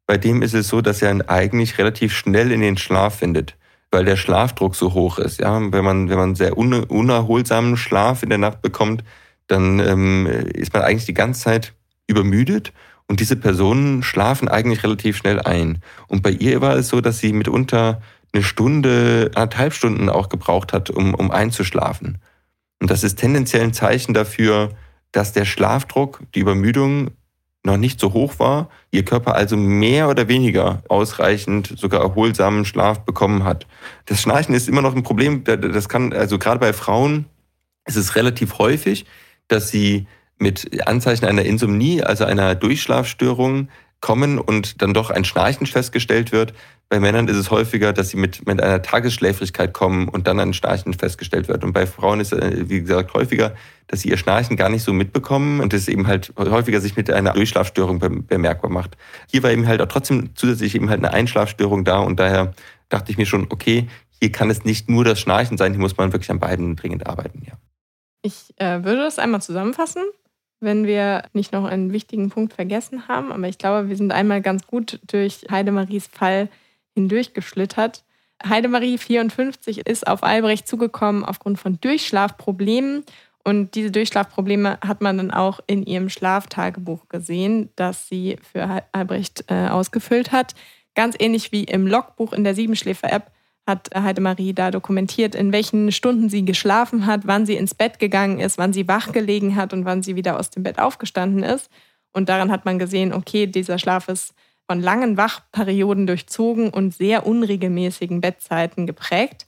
bei 0.07 0.19
dem 0.19 0.43
ist 0.43 0.55
es 0.55 0.69
so, 0.69 0.81
dass 0.81 1.01
er 1.03 1.31
eigentlich 1.31 1.79
relativ 1.79 2.15
schnell 2.15 2.53
in 2.53 2.61
den 2.61 2.77
Schlaf 2.77 3.17
findet, 3.17 3.57
weil 3.91 4.05
der 4.05 4.17
Schlafdruck 4.17 4.75
so 4.75 4.95
hoch 4.95 5.19
ist. 5.19 5.41
Ja, 5.41 5.61
wenn 5.73 5.85
man 5.85 6.09
wenn 6.09 6.19
man 6.19 6.35
sehr 6.35 6.57
unerholsamen 6.59 7.77
Schlaf 7.77 8.23
in 8.23 8.29
der 8.29 8.39
Nacht 8.39 8.63
bekommt, 8.63 9.05
dann 9.47 9.79
ähm, 9.81 10.27
ist 10.27 10.73
man 10.73 10.83
eigentlich 10.83 11.07
die 11.07 11.15
ganze 11.15 11.43
Zeit 11.43 11.75
übermüdet 12.07 12.73
und 13.07 13.21
diese 13.21 13.37
Personen 13.37 14.03
schlafen 14.03 14.49
eigentlich 14.49 14.83
relativ 14.83 15.17
schnell 15.17 15.41
ein. 15.41 15.83
Und 16.09 16.23
bei 16.23 16.31
ihr 16.31 16.61
war 16.61 16.77
es 16.77 16.89
so, 16.89 17.01
dass 17.01 17.19
sie 17.19 17.33
mitunter 17.33 18.01
eine 18.33 18.43
Stunde, 18.43 19.31
anderthalb 19.35 19.75
Stunden 19.75 20.09
auch 20.09 20.29
gebraucht 20.29 20.73
hat, 20.73 20.91
um, 20.91 21.15
um 21.15 21.31
einzuschlafen. 21.31 22.19
Und 22.83 22.91
das 22.91 23.05
ist 23.05 23.15
tendenziell 23.15 23.63
ein 23.63 23.73
Zeichen 23.73 24.13
dafür, 24.13 24.71
dass 25.13 25.33
der 25.33 25.45
Schlafdruck, 25.45 26.21
die 26.35 26.41
Übermüdung 26.41 27.13
noch 27.63 27.77
nicht 27.77 28.01
so 28.01 28.13
hoch 28.13 28.41
war, 28.41 28.71
ihr 28.91 29.05
Körper 29.05 29.37
also 29.37 29.57
mehr 29.57 30.09
oder 30.09 30.27
weniger 30.27 30.83
ausreichend, 30.89 31.75
sogar 31.77 32.01
erholsamen 32.01 32.65
Schlaf 32.65 33.05
bekommen 33.05 33.45
hat. 33.45 33.69
Das 34.07 34.21
Schnarchen 34.21 34.53
ist 34.53 34.69
immer 34.69 34.83
noch 34.83 34.97
ein 34.97 35.05
Problem. 35.05 35.45
Das 35.45 35.89
kann, 35.89 36.13
also 36.13 36.41
gerade 36.41 36.59
bei 36.59 36.73
Frauen 36.73 37.27
ist 37.85 37.95
es 37.95 38.17
relativ 38.17 38.59
häufig, 38.59 39.07
dass 39.47 39.69
sie 39.69 40.09
mit 40.39 40.85
Anzeichen 40.85 41.27
einer 41.27 41.45
Insomnie, 41.45 42.03
also 42.03 42.25
einer 42.25 42.57
Durchschlafstörung, 42.57 43.69
kommen 44.01 44.41
und 44.41 44.83
dann 44.83 44.93
doch 44.93 45.11
ein 45.11 45.25
Schnarchen 45.25 45.69
festgestellt 45.69 46.33
wird. 46.33 46.53
Bei 46.89 47.01
Männern 47.01 47.29
ist 47.29 47.37
es 47.37 47.51
häufiger, 47.51 47.93
dass 47.93 48.11
sie 48.11 48.19
mit, 48.19 48.47
mit 48.47 48.63
einer 48.63 48.83
Tagesschläfrigkeit 48.83 49.73
kommen 49.73 50.09
und 50.09 50.27
dann 50.27 50.39
ein 50.39 50.53
Schnarchen 50.53 50.93
festgestellt 50.93 51.49
wird. 51.49 51.65
Und 51.65 51.73
bei 51.73 51.87
Frauen 51.87 52.21
ist 52.21 52.33
es, 52.33 52.69
wie 52.69 52.81
gesagt, 52.81 53.15
häufiger, 53.15 53.55
dass 53.87 54.01
sie 54.01 54.11
ihr 54.11 54.19
Schnarchen 54.19 54.57
gar 54.57 54.69
nicht 54.69 54.83
so 54.83 54.93
mitbekommen 54.93 55.61
und 55.61 55.73
es 55.73 55.89
eben 55.89 56.07
halt 56.07 56.33
häufiger 56.37 56.81
sich 56.81 56.97
mit 56.97 57.11
einer 57.11 57.33
Durchschlafstörung 57.33 57.99
bemerkbar 58.27 58.71
macht. 58.71 58.97
Hier 59.31 59.43
war 59.43 59.51
eben 59.51 59.67
halt 59.67 59.81
auch 59.81 59.89
trotzdem 59.89 60.31
zusätzlich 60.35 60.75
eben 60.75 60.91
halt 60.91 60.99
eine 60.99 61.13
Einschlafstörung 61.13 61.85
da 61.85 61.99
und 61.99 62.21
daher 62.21 62.53
dachte 62.91 63.11
ich 63.11 63.17
mir 63.17 63.27
schon, 63.27 63.47
okay, 63.49 63.89
hier 64.21 64.31
kann 64.31 64.51
es 64.51 64.65
nicht 64.65 64.91
nur 64.91 65.05
das 65.05 65.19
Schnarchen 65.19 65.57
sein, 65.57 65.73
hier 65.73 65.81
muss 65.81 65.97
man 65.97 66.13
wirklich 66.13 66.31
an 66.31 66.41
beiden 66.41 66.77
dringend 66.77 67.07
arbeiten, 67.07 67.43
ja. 67.47 67.55
Ich 68.25 68.55
äh, 68.59 68.85
würde 68.85 69.03
das 69.03 69.19
einmal 69.19 69.43
zusammenfassen 69.43 70.03
wenn 70.63 70.87
wir 70.87 71.25
nicht 71.33 71.53
noch 71.53 71.65
einen 71.65 71.93
wichtigen 71.93 72.31
Punkt 72.31 72.55
vergessen 72.55 73.09
haben. 73.09 73.33
Aber 73.33 73.49
ich 73.49 73.59
glaube, 73.59 73.89
wir 73.89 73.97
sind 73.97 74.13
einmal 74.13 74.41
ganz 74.41 74.67
gut 74.67 75.01
durch 75.09 75.45
Heidemaries 75.51 76.07
Fall 76.07 76.49
hindurchgeschlittert. 76.95 78.05
Heidemarie 78.45 78.99
54 78.99 79.87
ist 79.87 80.07
auf 80.07 80.23
Albrecht 80.23 80.67
zugekommen 80.67 81.25
aufgrund 81.25 81.59
von 81.59 81.79
Durchschlafproblemen. 81.81 83.05
Und 83.45 83.75
diese 83.75 83.91
Durchschlafprobleme 83.91 84.79
hat 84.87 85.01
man 85.01 85.17
dann 85.17 85.31
auch 85.31 85.61
in 85.67 85.83
ihrem 85.83 86.09
Schlaftagebuch 86.09 87.09
gesehen, 87.09 87.71
das 87.77 88.09
sie 88.09 88.37
für 88.53 88.83
Albrecht 88.93 89.45
äh, 89.49 89.69
ausgefüllt 89.69 90.31
hat. 90.31 90.55
Ganz 90.95 91.17
ähnlich 91.19 91.51
wie 91.51 91.65
im 91.65 91.87
Logbuch 91.87 92.33
in 92.33 92.45
der 92.45 92.55
Siebenschläfer-App 92.55 93.33
hat 93.67 93.91
Heidemarie 93.95 94.53
da 94.53 94.71
dokumentiert, 94.71 95.35
in 95.35 95.53
welchen 95.53 95.93
Stunden 95.93 96.29
sie 96.29 96.45
geschlafen 96.45 97.07
hat, 97.07 97.23
wann 97.25 97.47
sie 97.47 97.55
ins 97.55 97.75
Bett 97.75 97.99
gegangen 97.99 98.41
ist, 98.41 98.59
wann 98.59 98.73
sie 98.73 98.89
wach 98.89 99.13
gelegen 99.13 99.57
hat 99.57 99.73
und 99.73 99.85
wann 99.85 100.03
sie 100.03 100.17
wieder 100.17 100.39
aus 100.39 100.51
dem 100.51 100.63
Bett 100.63 100.79
aufgestanden 100.79 101.43
ist. 101.43 101.71
Und 102.13 102.29
daran 102.29 102.51
hat 102.51 102.65
man 102.65 102.79
gesehen, 102.79 103.13
okay, 103.13 103.47
dieser 103.47 103.79
Schlaf 103.79 104.09
ist 104.09 104.35
von 104.67 104.81
langen 104.81 105.17
Wachperioden 105.17 106.07
durchzogen 106.07 106.71
und 106.71 106.95
sehr 106.95 107.27
unregelmäßigen 107.27 108.21
Bettzeiten 108.21 108.87
geprägt. 108.87 109.47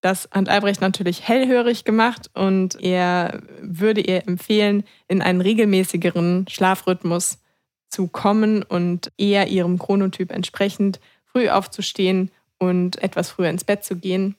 Das 0.00 0.28
hat 0.32 0.48
Albrecht 0.48 0.80
natürlich 0.80 1.26
hellhörig 1.28 1.84
gemacht 1.84 2.30
und 2.34 2.80
er 2.80 3.42
würde 3.60 4.00
ihr 4.00 4.26
empfehlen, 4.26 4.84
in 5.08 5.22
einen 5.22 5.40
regelmäßigeren 5.40 6.46
Schlafrhythmus 6.48 7.38
zu 7.88 8.08
kommen 8.08 8.62
und 8.62 9.12
eher 9.16 9.48
ihrem 9.48 9.78
Chronotyp 9.78 10.32
entsprechend 10.32 10.98
früh 11.24 11.48
aufzustehen 11.48 12.30
und 12.58 13.02
etwas 13.02 13.30
früher 13.30 13.50
ins 13.50 13.64
Bett 13.64 13.84
zu 13.84 13.96
gehen. 13.96 14.36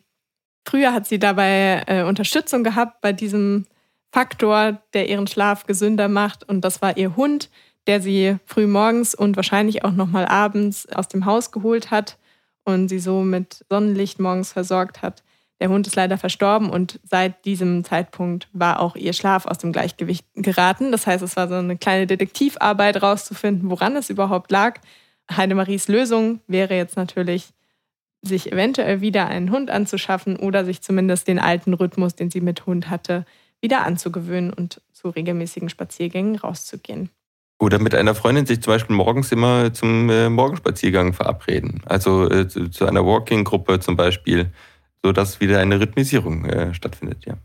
Früher 0.66 0.94
hat 0.94 1.08
sie 1.08 1.20
dabei 1.20 1.84
äh, 1.88 2.04
Unterstützung 2.04 2.64
gehabt 2.64 3.02
bei 3.02 3.14
diesem 3.14 3.66
Faktor, 4.12 4.82
der 4.94 5.10
ihren 5.10 5.28
Schlaf 5.28 5.66
gesünder 5.66 6.08
macht. 6.08 6.48
Und 6.48 6.62
das 6.62 6.82
war 6.82 6.98
ihr 6.98 7.16
Hund, 7.16 7.50
der 7.88 8.02
sie 8.02 8.38
früh 8.46 8.68
morgens 8.68 9.14
und 9.16 9.36
wahrscheinlich 9.36 9.84
auch 9.84 9.92
nochmal 9.92 10.26
abends 10.26 10.88
aus 10.90 11.08
dem 11.08 11.26
Haus 11.26 11.52
geholt 11.52 11.92
hat 11.92 12.18
und 12.64 12.88
sie 12.88 13.00
so 13.00 13.22
mit 13.22 13.66
Sonnenlicht 13.70 14.20
morgens 14.20 14.54
versorgt 14.54 15.02
hat. 15.02 15.24
der 15.60 15.70
Hund 15.70 15.88
ist 15.88 15.96
leider 15.96 16.18
verstorben 16.18 16.70
und 16.70 17.00
seit 17.04 17.46
diesem 17.46 17.86
Zeitpunkt 17.86 18.50
war 18.52 18.82
auch 18.82 18.98
ihr 18.98 19.14
Schlaf 19.14 19.46
aus 19.46 19.60
dem 19.60 19.72
Gleichgewicht 19.72 20.26
geraten. 20.36 20.92
Das 20.92 21.08
heißt, 21.08 21.24
es 21.24 21.38
war 21.38 21.48
so 21.48 21.56
eine 21.56 21.78
kleine 21.78 22.06
Detektivarbeit 22.06 23.02
rauszufinden, 23.02 23.70
woran 23.70 23.96
es 23.96 24.10
überhaupt 24.10 24.52
lag. 24.52 24.82
Heidemaries 25.32 25.88
Lösung 25.88 26.42
wäre 26.48 26.76
jetzt 26.76 26.98
natürlich, 26.98 27.54
sich 28.22 28.52
eventuell 28.52 29.02
wieder 29.02 29.28
einen 29.28 29.52
Hund 29.52 29.70
anzuschaffen 29.70 30.38
oder 30.38 30.66
sich 30.66 30.82
zumindest 30.82 31.28
den 31.28 31.40
alten 31.40 31.74
Rhythmus, 31.74 32.16
den 32.16 32.32
sie 32.32 32.42
mit 32.42 32.66
Hund 32.66 32.90
hatte, 32.90 33.26
wieder 33.62 33.86
anzugewöhnen 33.86 34.52
und 34.52 34.82
zu 34.92 35.10
regelmäßigen 35.10 35.70
Spaziergängen 35.70 36.36
rauszugehen. 36.36 37.10
Oder 37.64 37.80
mit 37.80 37.96
einer 37.96 38.14
Freundin 38.14 38.46
sich 38.46 38.62
zum 38.62 38.74
Beispiel 38.74 38.94
morgens 38.94 39.32
immer 39.32 39.72
zum 39.72 40.10
äh, 40.10 40.28
Morgenspaziergang 40.28 41.14
verabreden. 41.14 41.80
Also 41.86 42.30
äh, 42.30 42.46
zu, 42.46 42.68
zu, 42.68 42.86
einer 42.86 43.06
Walking-Gruppe 43.06 43.80
zum 43.80 43.96
Beispiel, 43.96 44.52
sodass 45.02 45.40
wieder 45.40 45.62
eine 45.62 45.80
Rhythmisierung 45.80 46.44
äh, 46.44 46.74
stattfindet, 46.74 47.26
ja. 47.26 47.36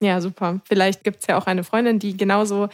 Ja, 0.00 0.20
super. 0.20 0.60
Vielleicht 0.66 1.02
gibt 1.02 1.22
es 1.22 1.26
ja 1.26 1.36
auch 1.36 1.46
eine 1.46 1.64
Freundin, 1.64 1.98
die 1.98 2.16
genauso 2.16 2.68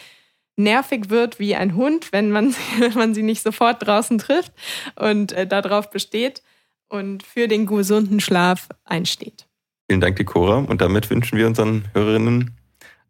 nervig 0.57 1.09
wird 1.09 1.39
wie 1.39 1.57
ein 1.57 1.77
Hund, 1.77 2.13
wenn 2.13 2.31
man, 2.31 2.55
wenn 2.79 2.93
man 2.93 3.15
sie 3.15 3.23
nicht 3.23 3.43
sofort 3.43 3.87
draußen 3.87 4.19
trifft 4.19 4.53
und 4.97 5.33
äh, 5.33 5.47
darauf 5.47 5.89
besteht 5.89 6.43
und 6.91 7.23
für 7.23 7.49
den 7.49 7.65
gesunden 7.65 8.21
Schlaf 8.21 8.69
einsteht. 8.85 9.47
Vielen 9.89 10.03
Dank, 10.03 10.17
Dekora. 10.17 10.59
Und 10.59 10.83
damit 10.83 11.09
wünschen 11.09 11.39
wir 11.39 11.47
unseren 11.47 11.87
Hörerinnen 11.95 12.55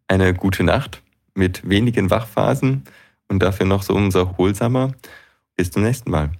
eine 0.07 0.33
gute 0.33 0.63
Nacht 0.63 1.01
mit 1.33 1.67
wenigen 1.67 2.09
Wachphasen 2.09 2.85
und 3.29 3.39
dafür 3.39 3.65
noch 3.65 3.83
so 3.83 3.93
umso 3.93 4.19
erholsamer. 4.19 4.93
Bis 5.55 5.71
zum 5.71 5.83
nächsten 5.83 6.11
Mal. 6.11 6.31